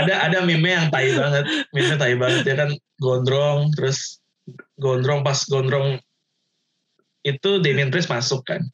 [0.00, 4.18] ada ada meme yang tai banget meme tai banget dia kan gondrong terus
[4.74, 6.00] gondrong pas gondrong
[7.20, 8.64] itu Damien Priest masuk kan.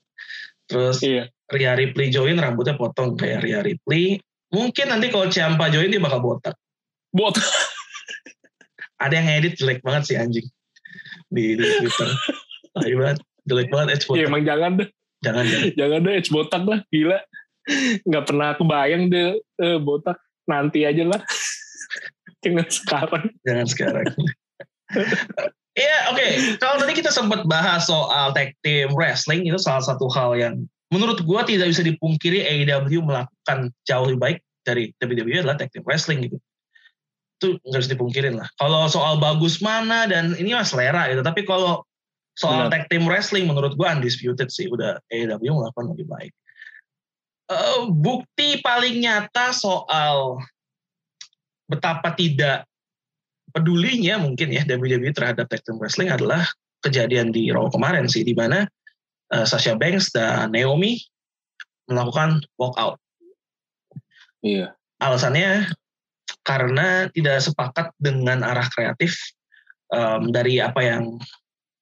[0.71, 1.31] Terus Iya.
[1.47, 4.19] Rhea Ripley join rambutnya potong kayak Rhea Ripley.
[4.51, 6.55] Mungkin nanti kalau Ciampa join dia bakal botak.
[7.15, 7.39] Bot.
[9.03, 10.47] Ada yang edit jelek banget sih anjing
[11.31, 12.09] di, di Twitter.
[12.73, 14.29] Tai banget, jelek banget edge Ya botak.
[14.29, 14.89] emang jangan deh.
[15.25, 15.69] Jangan jangan.
[15.81, 16.81] Jangan deh edge botak lah.
[16.91, 17.19] Gila.
[18.07, 20.19] Nggak pernah kebayang deh eh, botak.
[20.47, 21.21] Nanti aja lah.
[22.45, 23.25] Jangan sekarang.
[23.43, 24.07] jangan sekarang.
[25.77, 26.57] Iya, oke.
[26.57, 31.21] Kalau tadi kita sempat bahas soal tag team wrestling itu salah satu hal yang menurut
[31.29, 36.25] gua tidak bisa dipungkiri AEW melakukan jauh lebih baik dari WWE adalah tag team wrestling
[36.25, 36.41] gitu.
[37.37, 38.49] Itu nggak harus dipungkirin lah.
[38.57, 41.21] Kalau soal bagus mana dan ini mas selera gitu.
[41.21, 41.85] Tapi kalau
[42.37, 42.73] soal Benar.
[42.73, 46.33] tag team wrestling menurut gua undisputed sih udah AEW melakukan lebih baik.
[47.47, 50.41] Eh, bukti paling nyata soal
[51.67, 52.69] betapa tidak
[53.51, 56.45] pedulinya mungkin ya WWE terhadap tag team wrestling adalah
[56.85, 58.69] kejadian di Raw kemarin sih di mana
[59.33, 61.01] uh, Sasha Banks dan Naomi
[61.89, 63.01] melakukan walkout.
[64.45, 64.77] Iya.
[65.03, 65.71] Alasannya
[66.47, 69.19] karena tidak sepakat dengan arah kreatif
[69.91, 71.19] um, dari apa yang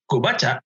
[0.08, 0.60] gue baca.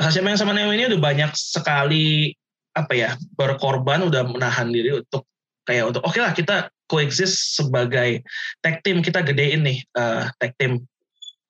[0.00, 2.32] Sasha Banks sama Naomi ini udah banyak sekali
[2.72, 5.26] apa ya berkorban udah menahan diri untuk
[5.66, 8.24] kayak untuk oke lah kita coexist sebagai
[8.62, 10.82] tag team kita gedein nih uh, tag team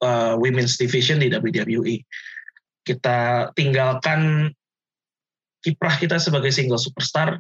[0.03, 2.03] uh, women's division di WWE.
[2.85, 4.51] Kita tinggalkan
[5.61, 7.39] kiprah kita sebagai single superstar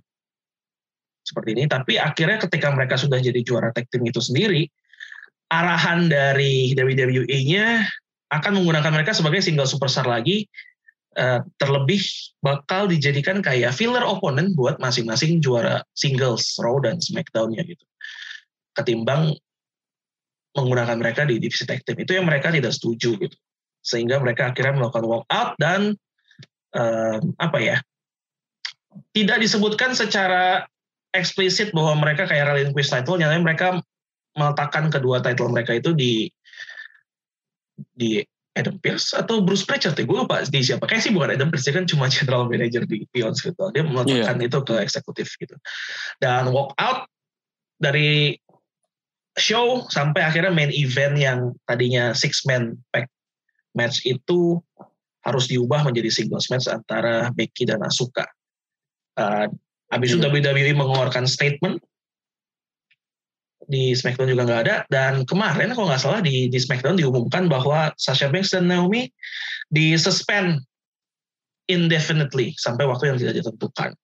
[1.24, 1.64] seperti ini.
[1.66, 4.68] Tapi akhirnya ketika mereka sudah jadi juara tag team itu sendiri,
[5.50, 7.88] arahan dari WWE-nya
[8.30, 10.46] akan menggunakan mereka sebagai single superstar lagi.
[11.10, 11.98] Uh, terlebih
[12.38, 17.82] bakal dijadikan kayak filler opponent buat masing-masing juara singles Raw dan SmackDown-nya gitu
[18.78, 19.34] ketimbang
[20.54, 23.36] menggunakan mereka di divisi tag team itu yang mereka tidak setuju gitu
[23.80, 25.94] sehingga mereka akhirnya melakukan walk out dan
[26.74, 27.76] um, apa ya
[29.14, 30.66] tidak disebutkan secara
[31.14, 33.68] eksplisit bahwa mereka kayak relinquish title nyatanya mereka
[34.34, 36.30] meletakkan kedua title mereka itu di
[37.94, 38.24] di
[38.58, 40.04] Adam Pearce atau Bruce Pritchard ya?
[40.04, 40.84] Gue lupa di siapa.
[40.84, 43.64] Kayak sih bukan Adam Pearce dia kan cuma general manager di Beyond gitu.
[43.70, 45.54] Dia meletakkan itu ke eksekutif gitu.
[46.18, 47.06] Dan walk out
[47.78, 48.36] dari
[49.38, 53.06] show sampai akhirnya main event yang tadinya six man pack
[53.72, 54.58] match itu
[55.22, 58.26] harus diubah menjadi singles match antara Becky dan Asuka.
[59.14, 59.46] Uh,
[59.92, 61.82] habis itu WWE mengeluarkan statement
[63.70, 67.94] di SmackDown juga nggak ada dan kemarin kalau nggak salah di, di SmackDown diumumkan bahwa
[67.94, 69.06] Sasha Banks dan Naomi
[69.70, 70.58] di suspend
[71.70, 73.94] indefinitely sampai waktu yang tidak ditentukan.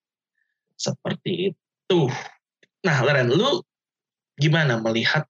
[0.79, 2.01] Seperti itu.
[2.87, 3.59] Nah, Leren, lu
[4.39, 5.27] gimana melihat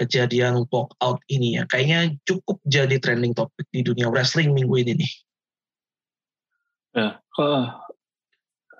[0.00, 1.68] kejadian walk out ini ya?
[1.68, 5.12] Kayaknya cukup jadi trending topik di dunia wrestling minggu ini nih.
[6.92, 7.08] Ya,
[7.40, 7.64] uh,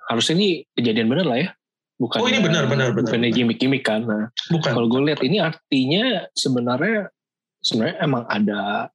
[0.09, 1.49] harusnya ini kejadian bener lah ya.
[1.97, 3.37] Bukan Oh, ini benar, benar, benar, Bukannya benar.
[3.37, 4.01] gimmick-gimmick kan.
[4.03, 4.71] Nah, Bukan.
[4.73, 7.13] kalau gue lihat ini artinya sebenarnya
[7.61, 8.89] sebenarnya emang ada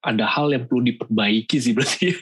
[0.00, 2.14] ada hal yang perlu diperbaiki sih berarti.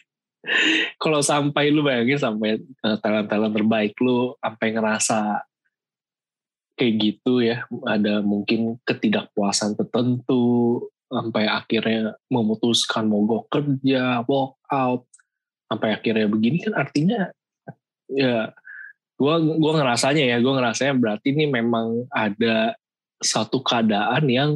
[1.02, 5.42] kalau sampai lu bayangin sampai uh, talent-talent terbaik lu sampai ngerasa
[6.76, 15.08] kayak gitu ya, ada mungkin ketidakpuasan tertentu sampai akhirnya memutuskan mogok kerja, walk out,
[15.70, 17.30] sampai akhirnya begini kan artinya
[18.10, 18.52] ya
[19.16, 22.76] gua gua ngerasanya ya, gua ngerasanya berarti ini memang ada
[23.20, 24.50] satu keadaan yang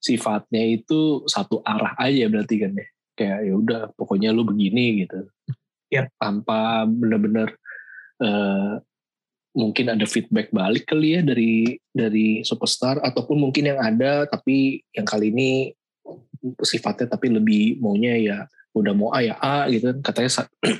[0.00, 2.88] sifatnya itu satu arah aja berarti kan ya.
[3.18, 5.26] Kayak ya udah pokoknya lu begini gitu.
[5.92, 6.12] Yap.
[6.16, 7.52] Tanpa bener-bener
[8.22, 8.74] eh,
[9.58, 15.02] mungkin ada feedback balik kali ya dari dari superstar ataupun mungkin yang ada tapi yang
[15.02, 15.74] kali ini
[16.62, 18.38] sifatnya tapi lebih maunya ya
[18.76, 19.98] udah mau A ya A gitu kan.
[20.12, 20.30] katanya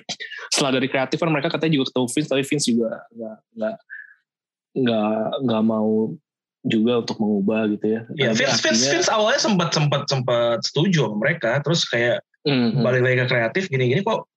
[0.52, 3.76] setelah dari kreatif kan mereka katanya juga ketemu Vince tapi Vince juga nggak nggak
[4.78, 5.92] nggak nggak mau
[6.66, 8.00] juga untuk mengubah gitu ya.
[8.18, 12.80] Ya, Vince, Vince, Vince awalnya sempat sempat sempat setuju sama mereka, terus kayak Mhm.
[12.80, 14.28] balik lagi ke kreatif gini-gini kok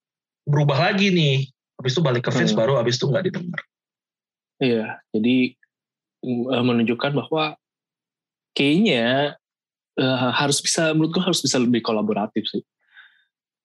[0.48, 1.48] berubah lagi nih.
[1.78, 2.62] Habis itu balik ke Vince Hmm.
[2.62, 3.62] baru habis itu nggak didengar.
[4.62, 5.36] Iya, jadi
[6.22, 7.58] eh, menunjukkan bahwa
[8.54, 9.36] kayaknya
[9.98, 12.62] eh, harus bisa menurut gua harus bisa lebih kolaboratif sih.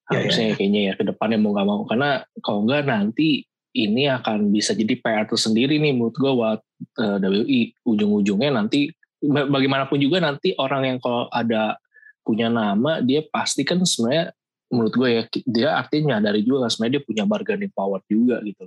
[0.06, 1.82] Ya, Harusnya kayaknya ya ke depannya mau nggak mau.
[1.82, 3.42] Karena kalau nggak nanti
[3.76, 6.60] ini akan bisa jadi PR tersendiri nih menurut gua buat
[7.02, 8.88] eh, WI ujung-ujungnya nanti
[9.20, 11.76] ba- bagaimanapun juga nanti orang yang kalau ada
[12.24, 14.34] punya nama dia pasti kan sebenarnya
[14.66, 18.66] menurut gue ya dia artinya nyadari juga kan sebenarnya dia punya bargaining power juga gitu.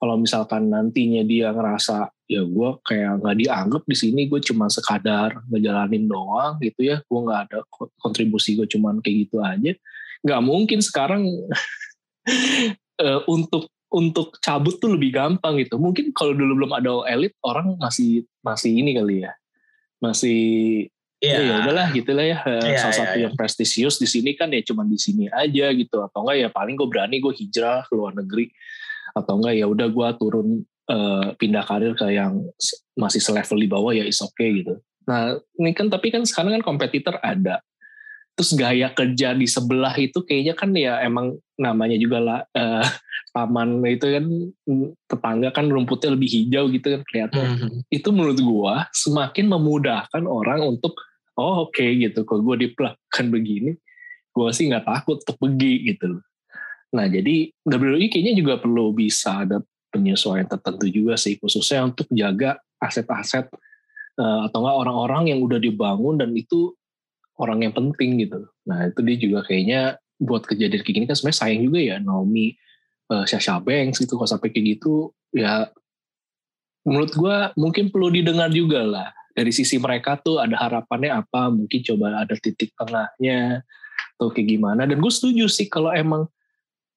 [0.00, 5.44] Kalau misalkan nantinya dia ngerasa ya gue kayak nggak dianggap di sini gue cuma sekadar
[5.48, 9.72] ngejalanin doang gitu ya gue nggak ada ko- kontribusi gue cuman kayak gitu aja
[10.24, 11.28] nggak mungkin sekarang
[12.98, 15.78] uh, untuk untuk cabut tuh lebih gampang gitu.
[15.78, 19.32] Mungkin kalau dulu belum ada elit orang masih masih ini kali ya.
[20.02, 20.40] Masih
[21.22, 21.38] yeah.
[21.38, 22.42] ya udahlah gitulah ya.
[22.42, 23.24] Yeah, Salah yeah, satu yeah.
[23.30, 26.74] yang prestisius di sini kan ya cuma di sini aja gitu atau enggak ya paling
[26.74, 28.50] gue berani gue hijrah ke luar negeri
[29.14, 30.48] atau enggak ya udah gue turun
[30.90, 32.42] uh, pindah karir ke yang
[32.98, 34.82] masih selevel di bawah ya is okay gitu.
[35.04, 37.60] Nah, ini kan tapi kan sekarang kan kompetitor ada
[38.34, 42.86] terus gaya kerja di sebelah itu kayaknya kan ya emang namanya juga lah uh,
[43.34, 44.24] taman itu kan
[44.66, 47.78] mm, tetangga kan rumputnya lebih hijau gitu kan kelihatan mm -hmm.
[47.90, 50.94] itu menurut gua semakin memudahkan orang untuk
[51.34, 52.22] oh oke okay, gitu.
[52.26, 53.74] Kalau gua diperlakukan begini
[54.34, 56.18] gua sih nggak takut untuk pergi gitu
[56.94, 59.58] nah jadi WWE kayaknya juga perlu bisa ada
[59.90, 63.50] penyesuaian tertentu juga sih khususnya untuk jaga aset-aset
[64.18, 66.74] uh, atau enggak orang-orang yang udah dibangun dan itu
[67.38, 68.46] orang yang penting gitu.
[68.68, 72.54] Nah itu dia juga kayaknya buat kejadian kayak gini kan sebenarnya sayang juga ya Naomi
[73.10, 75.68] uh, Sasha Banks gitu kalau sampai kayak gitu ya
[76.86, 79.08] menurut gue mungkin perlu didengar juga lah.
[79.34, 83.66] Dari sisi mereka tuh ada harapannya apa mungkin coba ada titik tengahnya
[84.14, 84.86] atau kayak gimana.
[84.86, 86.30] Dan gue setuju sih kalau emang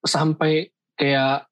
[0.05, 1.49] sampai kayak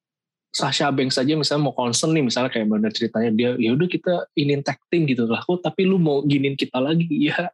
[0.56, 4.30] Sasha Banks saja misalnya mau concern nih misalnya kayak benar ceritanya dia ya udah kita
[4.40, 7.10] ingin tag team gitu lah kok tapi lu mau giniin kita lagi?
[7.28, 7.50] Ya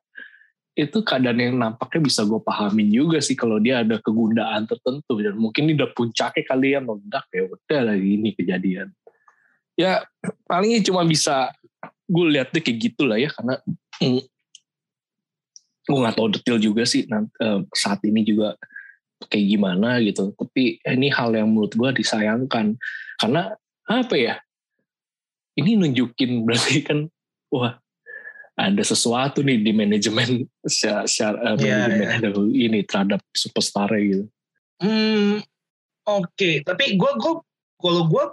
[0.82, 5.22] itu keadaan yang nampaknya bisa gue pahamin juga sih kalau dia ada kegundaan tertentu.
[5.22, 8.90] Dan mungkin ini udah puncaknya kali ya meledak ya udah lagi ini kejadian.
[9.78, 10.02] Ya
[10.50, 11.54] palingnya cuma bisa
[12.10, 13.62] gue lihat deh kayak gitulah ya karena
[14.02, 14.22] mm,
[15.86, 18.58] gue nggak tahu detail juga sih nanti, eh, saat ini juga
[19.30, 20.34] kayak gimana gitu.
[20.34, 22.74] Tapi ini hal yang menurut gue disayangkan.
[23.22, 23.54] Karena
[23.86, 24.36] apa ya
[25.62, 27.06] ini nunjukin berarti kan
[27.54, 27.78] wah
[28.62, 32.66] ada sesuatu nih di manajemen secara, yeah, manajemen yeah.
[32.70, 34.30] ini terhadap superstar gitu.
[34.82, 35.42] Hmm,
[36.06, 36.30] oke.
[36.38, 36.62] Okay.
[36.62, 37.34] Tapi gue gue
[37.82, 38.26] kalau gue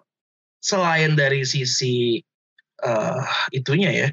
[0.60, 2.20] selain dari sisi
[2.84, 3.24] uh,
[3.56, 4.08] itunya ya,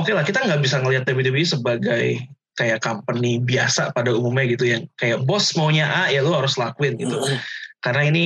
[0.00, 2.04] oke okay lah kita nggak bisa ngelihat WWE sebagai
[2.52, 7.00] kayak company biasa pada umumnya gitu yang kayak bos maunya A ya lu harus lakuin
[7.00, 7.16] gitu.
[7.16, 7.40] Mm.
[7.80, 8.24] Karena ini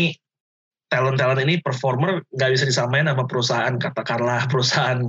[0.91, 5.07] talent-talent ini performer nggak bisa disamain sama perusahaan katakanlah perusahaan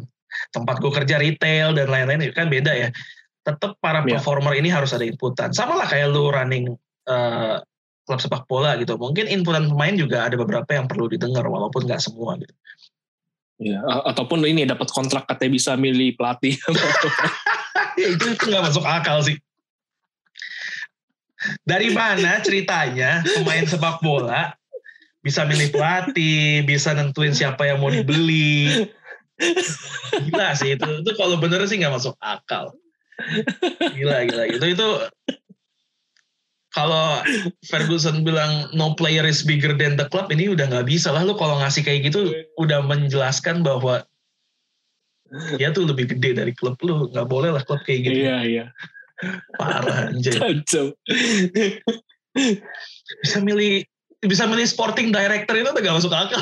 [0.52, 2.90] tempat gue kerja retail dan lain-lain itu kan beda ya.
[3.44, 4.20] Tetap para yeah.
[4.20, 5.56] performer ini harus ada inputan.
[5.56, 6.76] Sama lah kayak lu running
[7.08, 7.64] uh,
[8.08, 8.96] klub sepak bola gitu.
[8.96, 12.56] Mungkin inputan pemain juga ada beberapa yang perlu didengar walaupun nggak semua gitu.
[13.58, 16.54] Ya, ataupun ini dapat kontrak katanya bisa milih pelatih.
[18.00, 19.36] ya, itu itu nggak masuk akal sih.
[21.66, 24.54] Dari mana ceritanya pemain sepak bola
[25.22, 28.88] bisa milih pelatih, bisa nentuin siapa yang mau dibeli,
[30.28, 32.74] gila sih itu itu kalau bener sih nggak masuk akal.
[33.94, 34.88] Gila gila itu itu
[36.74, 37.26] kalau
[37.66, 41.34] Ferguson bilang no player is bigger than the club ini udah nggak bisa lah lu
[41.34, 44.06] kalau ngasih kayak gitu udah menjelaskan bahwa
[45.60, 48.30] dia tuh lebih gede dari klub lu nggak boleh lah klub kayak gitu.
[48.30, 48.66] Iya iya.
[49.58, 50.38] Parah anjir
[53.26, 53.82] bisa milih
[54.22, 56.42] bisa milih sporting director itu udah gak masuk akal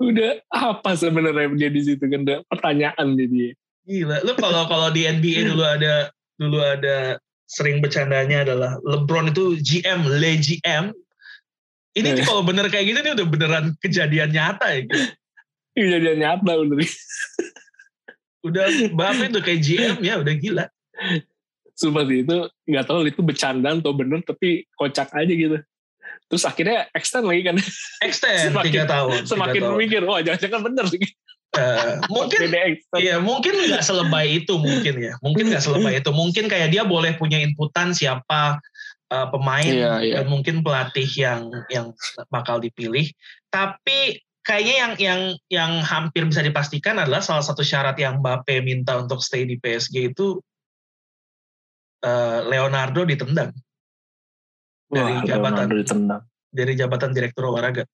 [0.00, 2.22] udah apa sebenarnya dia di situ kan?
[2.50, 3.54] Pertanyaan jadi.
[3.86, 7.16] Gila lu kalau kalau di NBA dulu ada dulu ada
[7.50, 10.94] sering bercandanya adalah LeBron itu GM le GM
[11.98, 14.98] ini nih kalau bener kayak gitu nih udah beneran kejadian nyata ya gitu.
[15.74, 16.78] kejadian nyata bener.
[18.40, 18.64] Udah
[18.94, 20.64] bapak itu kayak GM ya udah gila.
[21.74, 22.36] Sumpah sih itu
[22.70, 25.58] nggak tahu itu bercandaan atau bener tapi kocak aja gitu
[26.30, 27.58] terus akhirnya extend lagi kan.
[28.06, 31.02] Extend tiga tahun semakin tiga mikir wah jangan-jangan bener sih.
[31.50, 32.46] Uh, mungkin
[33.02, 35.18] iya mungkin nggak selebay itu mungkin ya.
[35.18, 36.10] Mungkin nggak selebay itu.
[36.14, 38.62] Mungkin kayak dia boleh punya inputan siapa
[39.10, 40.22] uh, pemain yeah, yeah.
[40.22, 41.90] dan mungkin pelatih yang yang
[42.30, 43.10] bakal dipilih.
[43.50, 45.20] Tapi kayaknya yang yang
[45.50, 50.14] yang hampir bisa dipastikan adalah salah satu syarat yang Mbappe minta untuk stay di PSG
[50.14, 50.38] itu
[52.06, 53.50] uh, Leonardo ditendang
[54.90, 56.22] dari Wah, jabatan ditendang.
[56.50, 57.86] dari jabatan direktur olahraga.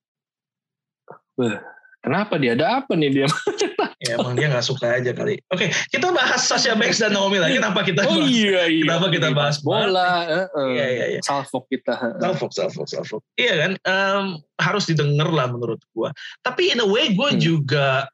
[1.37, 1.61] Wah,
[2.01, 3.29] kenapa dia ada apa nih dia?
[4.07, 5.37] ya emang dia nggak suka aja kali.
[5.53, 7.61] Oke, kita bahas Sasha Banks dan Naomi lagi.
[7.61, 8.33] Kenapa kita oh, bahas?
[8.33, 8.83] iya, iya.
[8.89, 10.11] Kenapa kita bahas bola?
[10.53, 11.21] Uh, iya, iya, iya.
[11.21, 12.17] Salfok kita.
[12.17, 13.23] Salfok, salfok, salfok.
[13.37, 13.73] Iya kan?
[13.85, 14.25] Um,
[14.57, 16.13] harus didengar lah menurut gua.
[16.41, 17.41] Tapi in a way gue hmm.
[17.41, 18.09] juga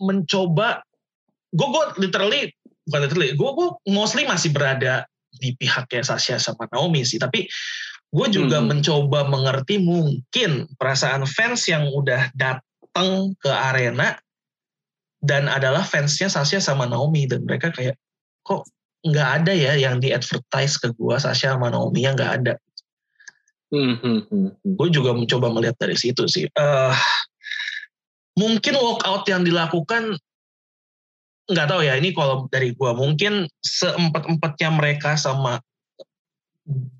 [0.00, 0.84] mencoba.
[1.50, 2.52] Gue gue literally
[2.84, 3.32] bukan literally.
[3.32, 7.20] Gue gue mostly masih berada di pihaknya Sasha sama Naomi sih.
[7.20, 7.46] Tapi
[8.10, 8.66] gue juga hmm.
[8.66, 14.18] mencoba mengerti mungkin perasaan fans yang udah datang ke arena
[15.22, 17.94] dan adalah fansnya Sasha sama Naomi dan mereka kayak
[18.42, 18.66] kok
[19.00, 22.54] nggak ada ya yang di advertise ke gua Sasha sama Naomi yang nggak ada.
[23.70, 24.74] Hmm, hmm, hmm, hmm.
[24.74, 26.50] Gue juga mencoba melihat dari situ sih.
[26.50, 26.94] Eh
[28.34, 30.18] mungkin walkout yang dilakukan
[31.50, 35.58] nggak tahu ya ini kalau dari gua mungkin seempat empatnya mereka sama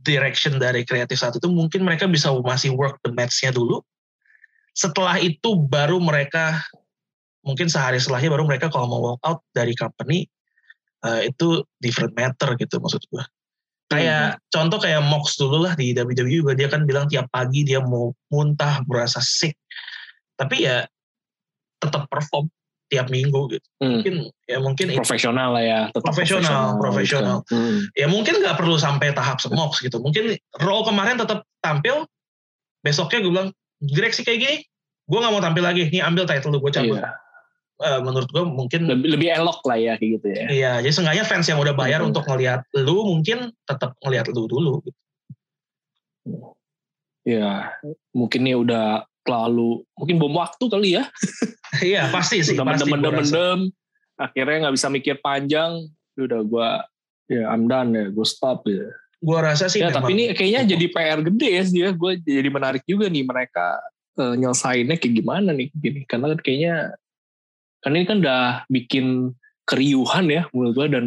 [0.02, 3.78] direction dari kreatif saat itu mungkin mereka bisa masih work the match-nya dulu.
[4.74, 6.58] Setelah itu baru mereka
[7.46, 10.28] mungkin sehari setelahnya baru mereka kalau mau walk out dari company
[11.06, 13.22] uh, itu different matter gitu maksud gua.
[13.90, 17.82] Kayak contoh kayak Mox dulu lah di WWE juga dia kan bilang tiap pagi dia
[17.82, 19.58] mau muntah merasa sick.
[20.38, 20.86] Tapi ya
[21.82, 22.46] tetap perform
[22.90, 23.66] tiap minggu gitu.
[23.78, 24.02] Hmm.
[24.02, 24.14] Mungkin
[24.44, 25.80] ya mungkin Profesional lah ya.
[25.88, 27.36] tetap Profesional, profesional.
[27.40, 27.54] gitu.
[27.54, 27.78] Hmm.
[27.94, 29.96] ya mungkin nggak perlu sampai tahap semox gitu.
[29.96, 32.04] Mungkin Raw kemarin tetap tampil,
[32.82, 34.56] besoknya gue bilang direksi kayak gini,
[35.06, 35.86] gue nggak mau tampil lagi.
[35.86, 36.98] Nih ambil title lu gue cabut.
[36.98, 37.14] Iya.
[37.80, 40.44] Eh, menurut gue mungkin Lebih, lebih elok lah ya kayak gitu ya.
[40.50, 42.12] Iya, jadi seenggaknya fans yang udah bayar Hmm.
[42.12, 44.84] untuk ngelihat lu mungkin tetap ngelihat lu dulu.
[44.84, 44.98] Gitu.
[47.24, 47.72] Iya.
[48.12, 51.04] Mungkin ini udah terlalu mungkin bom waktu kali ya.
[51.80, 53.60] Iya pasti sih, udah pasti mendem mendem mendem.
[54.20, 55.88] Akhirnya nggak bisa mikir panjang.
[56.18, 56.68] Ya Udah gua
[57.30, 58.90] ya I'm done ya, gue stop ya.
[59.20, 61.88] Gua rasa sih Ya tapi ini kayaknya jadi PR gede ya dia.
[61.94, 63.78] Gue jadi menarik juga nih mereka
[64.18, 66.02] eh, nyelesainnya kayak gimana nih gini.
[66.08, 66.74] Karena kan kayaknya
[67.80, 69.32] kan ini kan udah bikin
[69.64, 71.06] keriuhan ya menurut gue dan,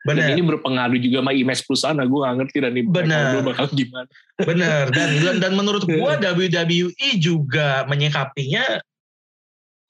[0.00, 1.96] dan bener, ini berpengaruh juga sama image perusahaan.
[1.96, 3.44] Nah, gue gak ngerti dan ini Bener.
[3.44, 4.08] bakal gimana.
[4.40, 4.84] bener.
[4.88, 8.80] Dan, dan dan menurut gua WWE juga menyikapinya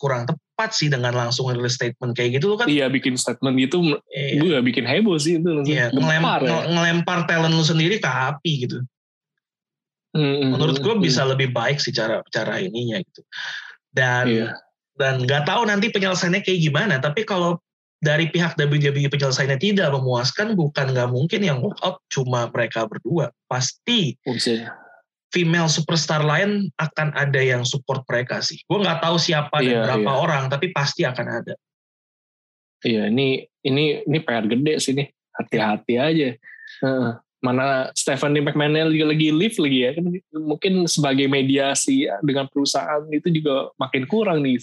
[0.01, 2.67] kurang tepat sih dengan langsung rilis statement kayak gitu lu kan.
[2.67, 4.41] Iya bikin statement gitu, Iya.
[4.41, 5.63] gue gak bikin heboh sih itu.
[5.63, 6.59] Iya, ngelempar, ya.
[6.67, 8.83] ngelempar talent lu sendiri ke api gitu.
[10.11, 13.23] Hmm, Menurut gue bisa lebih baik sih cara cara ininya gitu.
[13.95, 14.49] Dan Iya.
[14.99, 16.99] dan nggak tahu nanti penyelesaiannya kayak gimana.
[16.99, 17.63] Tapi kalau
[18.01, 23.28] dari pihak WWE penyelesaiannya tidak memuaskan, bukan nggak mungkin yang walk out cuma mereka berdua.
[23.44, 24.72] Pasti Bisa.
[25.28, 28.57] female superstar lain akan ada yang support mereka sih.
[28.64, 30.20] Gue nggak tahu siapa Iya, dan berapa iya.
[30.26, 31.55] orang, tapi pasti akan ada.
[32.80, 35.12] Iya, ini ini ini PR gede sih nih.
[35.36, 36.28] Hati-hati aja.
[36.80, 37.12] Heeh.
[37.40, 40.05] mana Stephanie McMahon juga lagi live lagi ya kan
[40.44, 44.61] mungkin sebagai mediasi dengan perusahaan itu juga makin kurang nih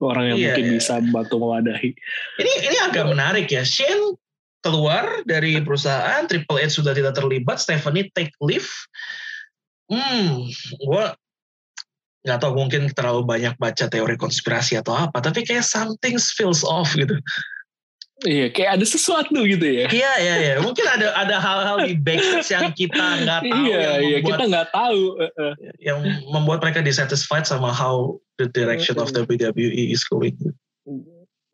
[0.00, 0.72] orang yang Iya, mungkin iya.
[0.76, 1.90] bisa membantu mewadahi.
[2.40, 3.64] Ini ini agak menarik ya.
[3.64, 4.16] Shane
[4.60, 8.68] keluar dari perusahaan, Triple H sudah tidak terlibat, Stephanie take leave.
[9.86, 10.50] Hmm,
[10.82, 11.04] gue
[12.26, 16.90] nggak tahu mungkin terlalu banyak baca teori konspirasi atau apa, tapi kayak something feels off
[16.98, 17.14] gitu.
[18.24, 19.92] Iya, kayak ada sesuatu gitu ya.
[19.92, 23.92] Iya iya iya, mungkin ada ada hal-hal di backstage yang kita nggak tahu Iya, yang
[24.00, 25.00] iya, membuat kita nggak tahu.
[25.84, 25.98] Yang
[26.32, 30.32] membuat mereka dissatisfied sama how the direction of WWE is going.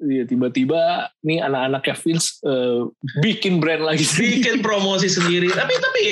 [0.02, 2.82] Iya, tiba-tiba nih anak-anaknya Vince eh,
[3.22, 6.02] bikin brand lagi bikin promosi sendiri tapi tapi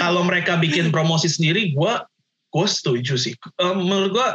[0.00, 1.92] kalau mereka bikin promosi sendiri gue
[2.56, 4.28] gue setuju sih Eh, menurut gue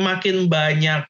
[0.00, 1.04] makin banyak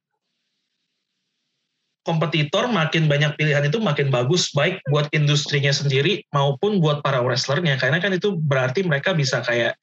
[2.07, 7.75] kompetitor makin banyak pilihan itu makin bagus baik buat industrinya sendiri maupun buat para wrestlernya.
[7.83, 9.75] Karena kan itu berarti mereka bisa kayak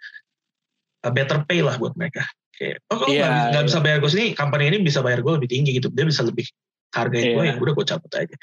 [1.04, 2.24] uh, better pay lah buat mereka.
[2.56, 3.68] Kayak oh kalau Iya, nggak iya.
[3.68, 5.92] bisa bayar gue sini company ini bisa bayar gue lebih tinggi gitu.
[5.92, 6.48] Dia bisa lebih
[6.96, 7.54] hargain gue Iya.
[7.58, 8.36] ya udah gue cabut aja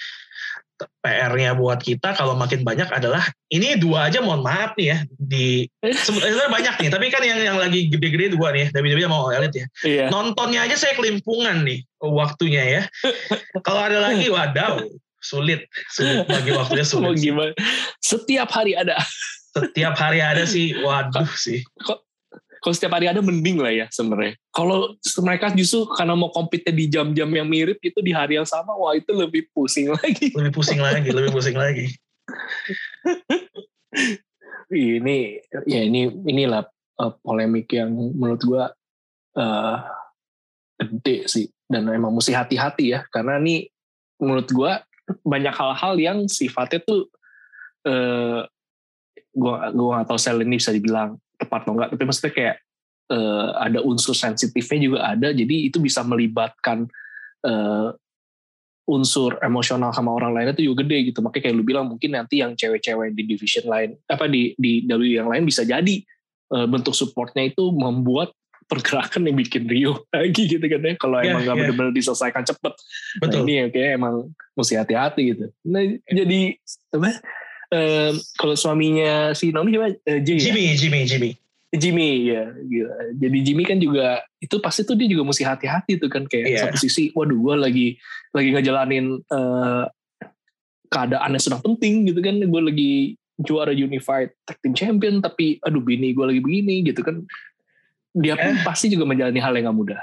[1.00, 5.64] PR-nya buat kita kalau makin banyak adalah ini dua aja mohon maaf nih ya di
[6.06, 9.56] sebenarnya banyak nih tapi kan yang yang lagi gede-gede dua nih WWE sama All Elite
[9.56, 10.04] ya Iya.
[10.08, 12.82] nontonnya aja saya kelimpungan nih waktunya ya
[13.66, 14.80] kalau ada lagi wadaw
[15.20, 17.52] sulit sulit bagi waktunya Mau sulit gimana?
[18.00, 18.96] Setiap hari ada.
[19.50, 21.60] setiap hari ada sih waduh sih
[22.60, 24.36] Kalau setiap hari ada mending lah ya sebenarnya.
[24.52, 24.94] Kalau
[25.24, 28.92] mereka justru karena mau compete di jam-jam yang mirip itu di hari yang sama, wah
[28.92, 30.28] itu lebih pusing lagi.
[30.36, 31.88] lebih pusing lagi lebih pusing lagi
[34.70, 36.62] ini ya ini inilah
[37.02, 38.64] eh, polemik yang menurut gua
[39.34, 39.76] eh,
[40.80, 43.66] gede sih dan emang mesti hati-hati ya karena ini
[44.22, 44.80] menurut gua
[45.26, 47.10] banyak hal-hal yang sifatnya tuh
[47.80, 48.44] eh
[49.34, 52.56] gua gua gak tahu sel ini bisa dibilang tepat atau enggak tapi maksudnya kayak
[53.10, 56.86] eh, ada unsur sensitifnya juga ada jadi itu bisa melibatkan
[57.44, 57.88] eh,
[58.90, 62.42] unsur emosional sama orang lain itu juga gede gitu makanya kayak lu bilang mungkin nanti
[62.42, 65.96] yang cewek-cewek di division lain apa di di W yang lain bisa jadi
[66.54, 68.34] eh, bentuk supportnya itu membuat
[68.70, 71.62] pergerakan yang bikin Rio lagi gitu kan ya kalau Iya, emang nggak iya.
[71.66, 74.14] benar-benar diselesaikan cepet Nah, betul ini ya kayak emang
[74.54, 75.46] mesti hati-hati gitu.
[75.66, 76.40] Nah jadi
[76.94, 77.10] apa?
[77.70, 79.88] Eh, kalau suaminya si Naomi siapa?
[80.20, 80.42] Jay ya?
[80.44, 81.30] Jimmy Jimmy Jimmy
[81.70, 82.94] Jimmy ya gila.
[83.14, 84.06] jadi Jimmy kan juga
[84.36, 86.58] itu pasti tuh dia juga mesti hati-hati tuh kan kayak Iya.
[86.66, 87.86] satu sisi waduh gue lagi
[88.30, 89.84] lagi ngejalanin eh,
[90.90, 92.92] keadaan yang sedang penting gitu kan gue lagi
[93.38, 97.22] juara unified tag team champion tapi aduh bini gue lagi begini gitu kan
[98.10, 98.66] dia pun Eh.
[98.66, 100.02] pasti juga menjalani hal yang gak mudah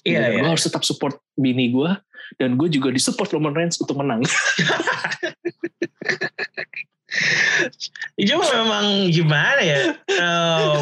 [0.00, 0.40] Iya, iya.
[0.40, 1.90] gue harus tetap support bini gue
[2.38, 4.22] dan gue juga disupport Roman Reigns untuk menang
[8.20, 9.80] Cuma memang gimana ya?
[10.06, 10.78] em,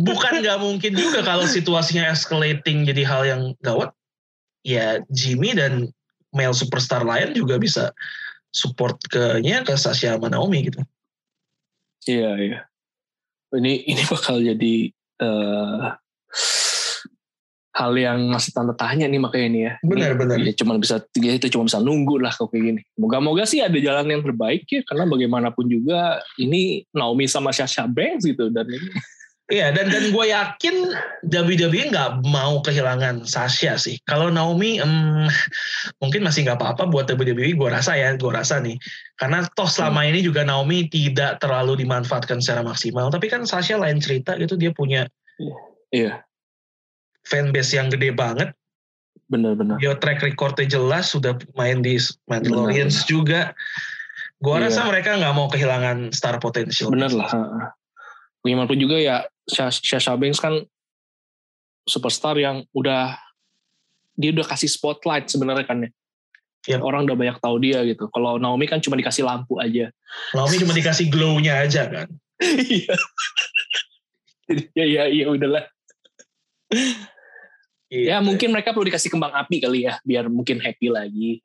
[0.00, 3.92] bukan nggak mungkin juga kalau situasinya escalating jadi hal yang gawat.
[4.60, 5.88] Ya Jimmy dan
[6.32, 7.92] male superstar lain juga bisa
[8.52, 10.80] support ke nya ke Sasha sama Naomi gitu.
[12.08, 12.58] Iya iya.
[13.52, 15.84] Ini ini bakal jadi eh
[17.80, 19.72] hal yang masih tanda tanya nih makanya ini ya.
[19.80, 20.36] Benar, benar.
[20.36, 22.80] Ya cuma bisa ya itu cuma bisa nunggu lah kalau kayak gini.
[23.00, 28.28] Moga-moga sih ada jalan yang terbaik ya karena bagaimanapun juga ini Naomi sama Sasha Banks
[28.28, 28.92] gitu dan ini
[29.50, 30.76] Iya dan dan gue yakin
[31.26, 33.98] WWE nggak mau kehilangan Sasha sih.
[34.06, 35.26] Kalau Naomi em,
[35.98, 37.58] mungkin masih nggak apa-apa buat WWE.
[37.58, 38.78] Gue rasa ya, gue rasa nih.
[39.18, 43.10] Karena toh selama ini juga Naomi tidak terlalu dimanfaatkan secara maksimal.
[43.10, 44.54] Tapi kan Sasha lain cerita gitu.
[44.54, 45.10] Dia punya
[45.90, 46.22] iya
[47.30, 48.50] fanbase yang gede banget.
[49.30, 49.78] benar-benar.
[49.78, 51.14] Dia track recordnya jelas.
[51.14, 51.94] Sudah main di
[52.26, 53.54] Mandalorians juga.
[54.42, 54.66] Gue Iya.
[54.66, 56.90] rasa mereka nggak mau kehilangan star potential.
[56.90, 57.30] Benar lah.
[57.30, 57.66] heeh.
[58.42, 60.58] Bagaimanapun juga ya Sasha Banks kan
[61.86, 63.14] superstar yang udah
[64.18, 65.90] dia udah kasih spotlight sebenarnya kan ya.
[66.74, 66.82] Yap.
[66.82, 68.10] Orang udah banyak tahu dia gitu.
[68.10, 69.94] Kalau Naomi kan cuma dikasih lampu aja.
[70.34, 72.08] Naomi cuma dikasih glow-nya aja kan.
[72.42, 72.98] Iya.
[74.50, 75.64] Jadi, ya ya ya udahlah.
[77.90, 78.06] Iya.
[78.06, 81.42] Ya mungkin mereka perlu dikasih kembang api kali ya biar mungkin happy lagi.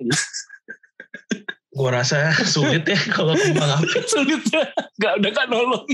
[1.73, 3.97] Gue rasa sulit ya kalau kembang api.
[4.13, 4.69] Sulit ya.
[5.01, 5.85] Gak udah kan nolong.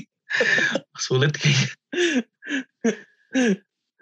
[1.00, 1.68] sulit kayaknya.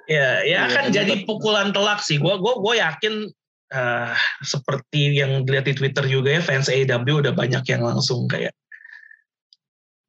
[0.10, 0.96] ya, ya Iya, akan bener.
[0.98, 2.18] jadi pukulan telak sih.
[2.18, 3.30] Gue gua, gua yakin
[3.70, 8.58] eh, seperti yang dilihat di Twitter juga ya fans AEW udah banyak yang langsung kayak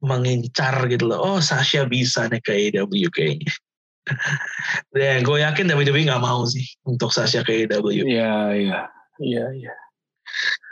[0.01, 1.20] mengincar gitu loh.
[1.20, 3.53] Oh Sasha bisa nih ke AEW kayaknya.
[4.96, 8.06] Dan gue yakin WWE nggak mau sih untuk Sasha ke AEW.
[8.06, 8.80] Iya iya.
[9.20, 9.74] Iya iya.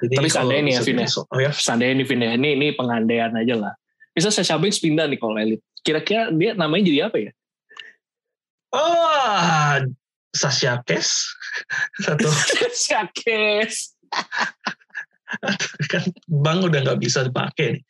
[0.05, 1.09] Jadi Tapi kalau seandainya nih ya, Vin ya.
[1.35, 2.31] Oh ya, Seandainya nih Vin ya.
[2.39, 3.73] Ini, ini pengandaian aja lah.
[4.15, 5.61] Bisa Sasha Banks pindah nih kalau elit.
[5.83, 7.33] Kira-kira dia namanya jadi apa ya?
[8.69, 9.89] Oh,
[10.37, 11.35] Sasha Cash
[12.05, 12.29] satu
[12.73, 13.97] Syakes.
[15.93, 17.85] kan bank udah nggak bisa dipakai nih.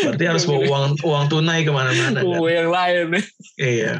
[0.00, 2.40] Berarti harus bawa uang uang tunai ke mana-mana kan.
[2.40, 3.24] Oh, yang lain nih.
[3.60, 3.92] Iya.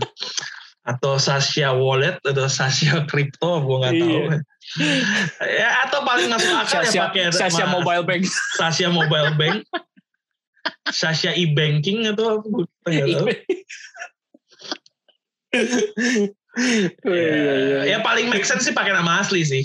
[0.81, 4.17] Atau Sasha Wallet atau Sasha Crypto, gue nggak tahu.
[4.17, 4.37] Iya.
[5.61, 8.23] ya atau paling masuk akal Sasha, ya pakai Sasha ma- Mobile Bank.
[8.59, 9.57] Sasha Mobile Bank,
[10.89, 13.27] Sasha e-banking atau gue nggak tahu.
[17.07, 17.31] Iya,
[17.63, 17.81] iya.
[17.87, 19.63] Ya paling make sense sih pakai nama asli sih.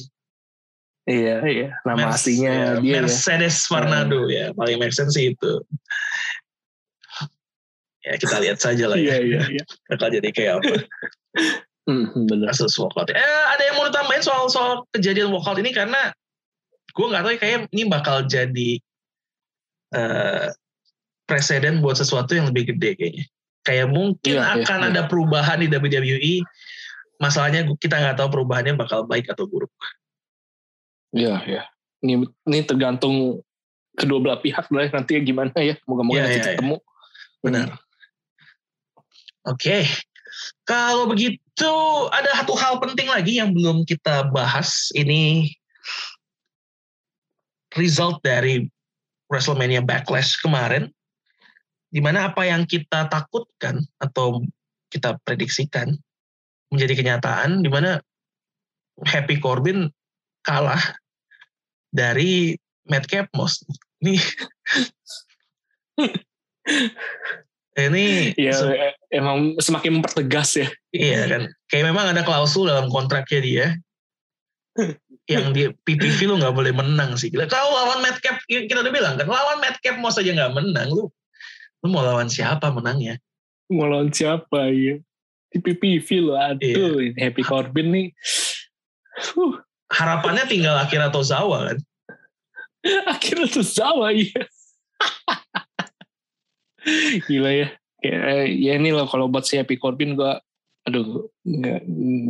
[1.09, 1.69] Iya, iya.
[1.81, 3.01] Nama Mer- aslinya ya, dia ya.
[3.01, 5.65] Mercedes Fernando ya paling make sense sih itu.
[8.05, 9.21] Ya kita lihat saja lah Iya, ya.
[9.25, 9.63] iya, iya.
[9.89, 10.73] Bakal jadi kayak apa.
[11.85, 12.49] Hmm, bener.
[12.49, 13.09] kasus walkout.
[13.09, 16.13] Eh, ada yang mau ditambahin soal soal kejadian walkout ini karena
[16.95, 18.71] gue nggak tahu ya, kayak ini bakal jadi
[19.93, 20.47] eh
[21.25, 23.25] presiden buat sesuatu yang lebih gede kayaknya.
[23.65, 24.87] Kayak mungkin Iya, iya, akan iya.
[24.93, 26.33] ada perubahan di WWE.
[27.17, 29.73] Masalahnya kita nggak tahu perubahannya bakal baik atau buruk.
[31.09, 31.63] Iya, iya.
[32.05, 33.41] Ini, ini tergantung
[33.97, 35.73] kedua belah pihak lah nanti ya gimana ya.
[35.89, 36.53] Moga-moga Iya, nanti iya, iya.
[36.61, 36.77] ketemu.
[37.41, 37.67] Benar.
[39.45, 39.85] Oke.
[40.65, 41.71] Kalau begitu
[42.09, 44.89] ada satu hal penting lagi yang belum kita bahas.
[44.97, 45.45] Ini
[47.77, 48.65] result dari
[49.29, 50.89] WrestleMania Backlash kemarin.
[51.93, 54.43] Di mana apa yang kita takutkan atau
[54.91, 55.95] kita prediksikan
[56.73, 58.01] menjadi kenyataan di mana
[59.07, 59.87] Happy Corbin
[60.43, 60.81] kalah
[61.93, 62.57] dari
[62.89, 63.63] Madcap Moss.
[64.03, 64.19] Ini
[67.75, 70.67] ini Ya, se- eh, emang semakin mempertegas ya.
[70.89, 73.67] Iya kan, kayak memang ada klausul dalam kontraknya dia
[75.31, 77.27] yang di PPV lu nggak boleh menang sih.
[77.29, 77.47] Gila.
[77.47, 81.07] Kalau lawan Madcap kita udah bilang kan, lawan Madcap mau saja nggak menang lu,
[81.81, 83.19] lu mau lawan siapa menangnya?
[83.67, 84.99] Mau lawan siapa ya?
[85.49, 86.99] Di PPV loh, aduh.
[86.99, 87.15] Iya.
[87.17, 88.07] Happy Corbin nih.
[89.31, 91.77] Huh, Harapannya tinggal Akira Tozawa kan.
[93.07, 94.43] akhirnya tuh sama ya.
[97.25, 97.67] Gila ya.
[97.99, 100.37] Kayak, ya ini loh kalau buat si Happy Corbin gua
[100.85, 101.81] aduh nggak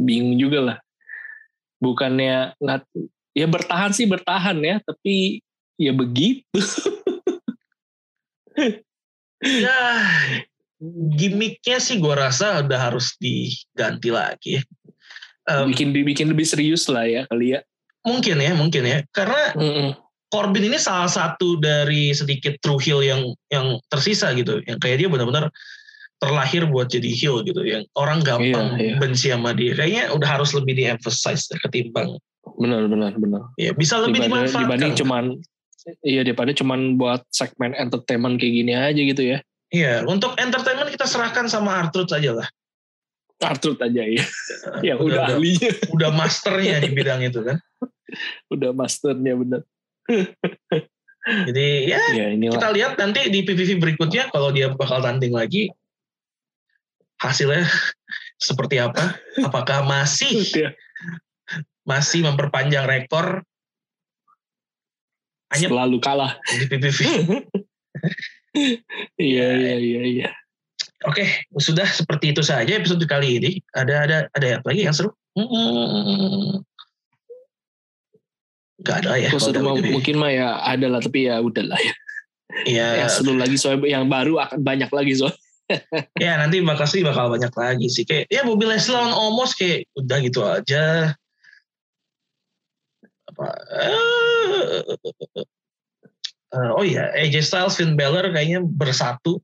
[0.07, 0.77] bingung juga lah.
[1.83, 2.87] Bukannya nggak
[3.35, 5.43] ya bertahan sih bertahan ya, tapi
[5.75, 6.59] ya begitu.
[9.43, 10.09] Ya,
[11.19, 14.63] gimmicknya sih gue rasa udah harus diganti lagi.
[15.45, 17.61] Um, bikin bikin lebih serius lah ya kali ya.
[18.01, 18.99] Mungkin ya, mungkin ya.
[19.13, 19.89] Karena Mm -mm.
[20.29, 24.59] Corbin ini salah satu dari sedikit true heel yang yang tersisa gitu.
[24.65, 25.47] Yang kayak dia benar-benar
[26.17, 27.61] terlahir buat jadi heel gitu.
[27.61, 28.95] Yang orang gampang Iya, iya.
[28.97, 29.77] benci sama dia.
[29.77, 32.17] Kayaknya udah harus lebih di-emphasize ketimbang.
[32.57, 33.41] Benar benar benar.
[33.55, 34.61] Ya, bisa lebih Dibanding, dimanfaatkan.
[34.65, 35.23] dibanding cuman
[36.01, 39.37] iya daripada cuman buat segmen entertainment kayak gini aja gitu ya.
[39.69, 42.47] Iya, untuk entertainment kita serahkan sama Arthur aja lah.
[43.43, 44.23] Arthur aja ya.
[44.87, 47.57] Yang Udah- udah, udah- ahlinya, Udah masternya di bidang itu kan.
[48.53, 49.61] udah masternya bener.
[51.49, 52.53] Jadi ya Ya inilah.
[52.53, 55.73] kita lihat nanti di PPV berikutnya kalau dia bakal tanding lagi
[57.17, 57.65] hasilnya
[58.47, 59.17] seperti apa?
[59.41, 60.71] Apakah masih Udah.
[61.89, 63.41] masih memperpanjang rekor
[65.53, 66.33] hanya Selalu kalah.
[66.45, 66.99] di PPV?
[69.17, 70.29] Iya iya iya iya.
[71.05, 73.51] Oke, sudah seperti itu saja episode kali ini.
[73.71, 75.13] Ada ada ada apa lagi yang seru?
[75.37, 76.65] Hmm.
[78.83, 79.31] Gak ada ya.
[79.31, 79.91] Kalau kalau seru mah WWE.
[79.95, 81.93] mungkin mah ya ada lah tapi ya udah lah ya.
[82.67, 85.39] Iya, Yang seru lagi soalnya yang baru akan banyak lagi soalnya.
[86.21, 88.03] ya nanti bakal sih bakal banyak lagi sih.
[88.03, 91.15] Kayak ya Bobby Leslie lawan Omos kayak udah gitu aja.
[93.25, 93.47] Apa?
[93.81, 94.95] eh,
[96.53, 99.41] eh, oh iya, AJ Styles, Finn Balor kayaknya bersatu.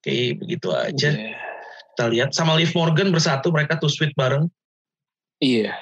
[0.00, 1.10] Kayak begitu aja.
[1.12, 1.36] Iya.
[1.92, 4.48] Kita lihat sama Liv Morgan bersatu mereka tuh sweet bareng.
[5.44, 5.76] Iya.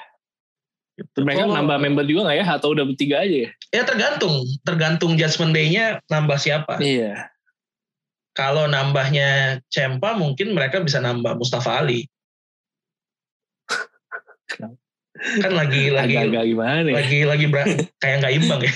[0.99, 1.23] Gitu.
[1.23, 2.45] Mereka Kalau- nambah member juga nggak ya?
[2.59, 3.49] Atau udah bertiga aja ya?
[3.71, 6.75] Ya tergantung, tergantung Judgment Day-nya nambah siapa.
[6.83, 7.31] Iya.
[8.35, 12.07] Kalau nambahnya Cempa mungkin mereka bisa nambah Mustafa Ali.
[15.43, 16.95] kan lagi lagi Agak-agak gimana ya?
[16.95, 17.45] lagi lagi
[17.99, 18.73] kayak nggak imbang ya.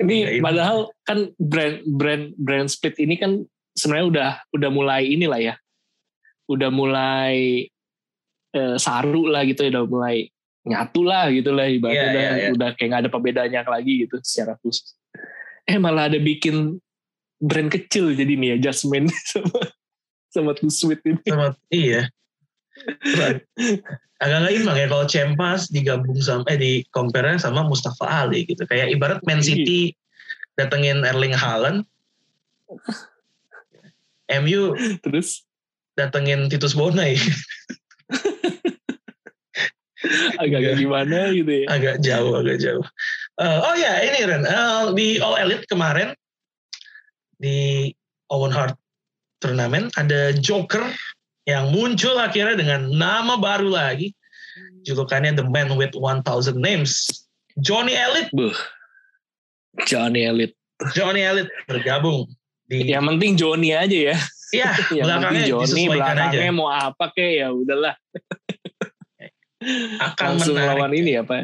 [0.00, 3.42] Ini padahal kan brand brand brand split ini kan
[3.80, 5.54] sebenarnya udah udah mulai inilah ya.
[6.44, 7.64] Udah mulai
[8.52, 10.28] eh, saru lah gitu ya, udah mulai
[10.60, 12.48] nyatu lah gitu lah ibaratnya Iya, udah, iya, iya.
[12.52, 14.92] udah kayak nggak ada perbedaannya lagi gitu secara khusus.
[15.64, 16.76] Eh malah ada bikin
[17.40, 19.60] brand kecil jadi nih ya Jasmine sama
[20.30, 21.22] sama Too Sweet ini.
[21.24, 22.06] Sama, iya.
[24.20, 28.68] Agak nggak imbang ya kalau Cempas digabung sama eh di compare sama Mustafa Ali gitu.
[28.68, 29.96] Kayak ibarat Man City
[30.60, 31.88] datengin Erling Haaland,
[34.38, 34.72] MU
[35.02, 35.42] Terus
[35.94, 37.18] datengin Titus Bonai.
[40.40, 40.80] agak-agak Iya.
[40.80, 41.66] gimana gitu ya.
[41.68, 42.84] agak jauh agak jauh
[43.36, 46.12] Eh, oh ya ini Ren Eh, di All Elite kemarin
[47.36, 47.88] di
[48.28, 48.76] Owen Hart
[49.40, 50.84] turnamen ada Joker
[51.44, 54.12] yang muncul akhirnya dengan nama baru lagi
[54.84, 56.24] julukannya The Man with 1000
[56.56, 57.08] Names
[57.60, 58.56] Johnny Elite Buh.
[59.84, 60.56] Johnny Elite.
[60.92, 62.24] Johnny Elite bergabung
[62.70, 64.16] di Yang penting Johnny aja ya.
[64.54, 67.94] ya Yang belakangnya Johnny, disesuaikan aja belakangnya mau apa kek ya udahlah.
[70.06, 71.34] akan Langsung menarik lawan ini apa?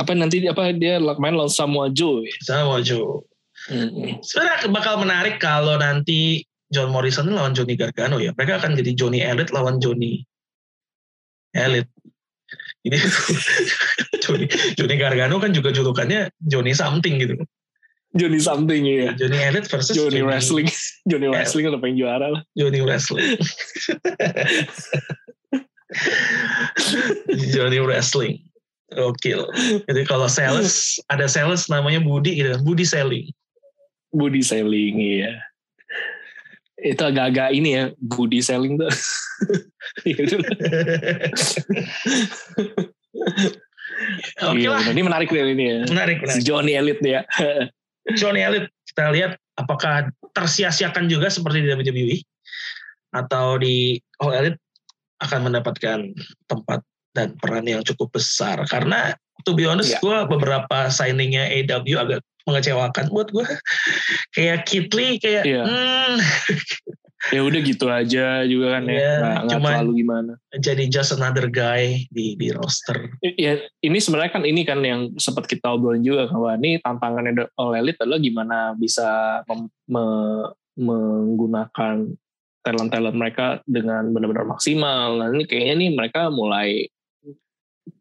[0.00, 2.24] Apa nanti apa dia main lawan Samoa Joe.
[2.24, 2.32] ya?
[2.42, 3.28] sama Joe
[3.70, 4.18] Mm-mm.
[4.26, 8.34] sebenarnya bakal menarik kalau nanti John Morrison lawan Johnny Gargano ya.
[8.34, 10.24] Mereka akan jadi Johnny Elite lawan Johnny
[11.54, 11.90] Elite.
[12.82, 12.98] Ini
[14.24, 17.38] Johnny, Johnny Gargano kan juga julukannya Johnny something gitu.
[18.12, 19.12] Johnny something ya.
[19.16, 20.68] Johnny Elite versus Johnny Wrestling.
[21.08, 21.32] Johnny Eh.
[21.32, 22.42] Wrestling udah pengen juara lah.
[22.52, 23.24] Johnny Wrestling.
[27.56, 28.44] Johnny Wrestling.
[28.92, 29.32] Oke.
[29.88, 32.60] Jadi kalau sales ada sales namanya Budi gitu.
[32.60, 33.32] Budi selling.
[34.12, 35.40] Body selling iya.
[36.82, 38.92] Itu agak-agak ini ya, body selling tuh.
[40.06, 40.38] Ya udah.
[44.46, 44.82] Oke Iya, lah.
[44.88, 45.78] Ini menarik deh ini ya.
[45.90, 46.46] Menarik, Si menarik.
[46.46, 47.20] Johnny Elite ya.
[48.18, 52.16] Johnny Elite kita lihat apakah tersia-siakan juga seperti di WWE
[53.12, 54.60] atau di All Elite
[55.22, 55.98] akan mendapatkan
[56.50, 56.80] tempat
[57.12, 59.12] dan peran yang cukup besar karena
[59.44, 60.00] to be honest Iya.
[60.00, 63.46] gue beberapa signingnya AW agak mengecewakan buat gue
[64.34, 65.62] kayak Kitli kayak Iya.
[65.62, 66.14] hmm,
[67.30, 69.12] ya udah gitu aja juga kan Iya, ya.
[69.14, 70.32] Nggak, nggak cuman- terlalu gimana.
[70.52, 75.46] jadi just another guy di di roster Ya ini sebenarnya kan ini kan yang sempat
[75.46, 79.06] kita obrolin juga bahwa ini tantangannya All Elite adalah gimana bisa
[79.46, 82.10] mem- me- menggunakan
[82.62, 85.18] talent-talent mereka dengan benar-benar maksimal.
[85.18, 86.86] Nah ini kayaknya nih mereka mulai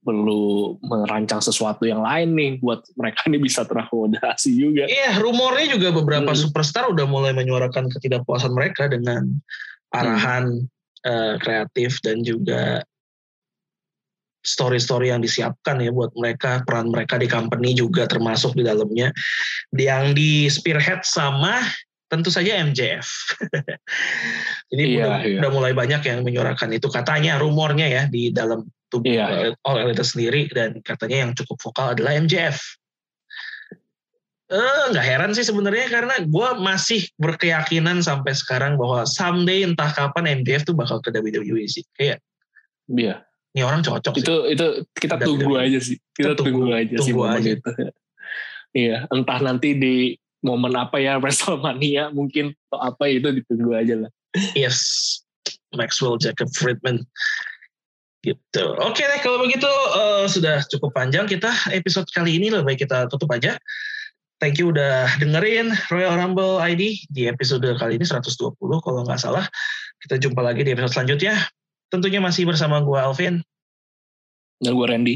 [0.02, 4.86] perlu merancang sesuatu yang lain nih buat mereka ini bisa terakomodasi juga.
[4.86, 6.42] Iya, rumornya juga beberapa Hmm.
[6.42, 9.42] superstar udah mulai menyuarakan ketidakpuasan mereka dengan
[9.94, 10.70] arahan Hmm.
[11.02, 12.86] eh, kreatif dan juga
[14.42, 19.14] story-story yang disiapkan ya buat mereka peran mereka di company juga termasuk di dalamnya
[19.74, 21.62] yang di spearhead sama
[22.10, 23.08] tentu saja MJF.
[24.74, 25.38] Jadi Iya, udah, iya.
[25.42, 30.04] udah mulai banyak yang menyuarakan itu katanya rumornya ya di dalam tubuh Iya, All Elite
[30.04, 32.60] sendiri dan katanya yang cukup vokal adalah MJF.
[34.52, 40.44] Eh, nggak heran sih sebenarnya karena gue masih berkeyakinan sampai sekarang bahwa someday entah kapan
[40.44, 41.88] MJF tuh bakal ke WWE sih.
[41.96, 42.20] Kayak
[42.92, 43.24] Iya.
[43.56, 44.24] ini orang cocok sih.
[44.28, 45.64] Itu itu kita Udah, tunggu udah.
[45.64, 45.96] aja sih.
[46.12, 47.52] Kita Kita tunggu, tunggu- aja sih tunggu momen aja.
[47.56, 47.72] itu.
[48.72, 49.96] Iya, entah nanti di
[50.44, 54.12] momen apa ya WrestleMania mungkin atau apa itu ditunggu aja lah.
[54.52, 54.80] Yes,
[55.72, 57.08] Maxwell Jacob Friedman.
[58.22, 58.66] Gitu.
[58.78, 63.10] Oke deh kalau begitu eh, sudah cukup panjang kita episode kali ini lebih baik kita
[63.10, 63.58] tutup aja.
[64.42, 69.46] Thank you udah dengerin Royal Rumble ID di episode kali ini 120 kalau nggak salah.
[70.02, 71.38] Kita jumpa lagi di episode selanjutnya.
[71.94, 73.46] Tentunya masih bersama gue Alvin,
[74.62, 75.16] Dan gue Randy.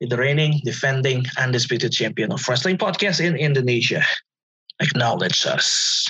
[0.00, 4.02] the reigning, defending, undisputed champion of wrestling podcast in Indonesia.
[4.80, 6.06] Acknowledge us.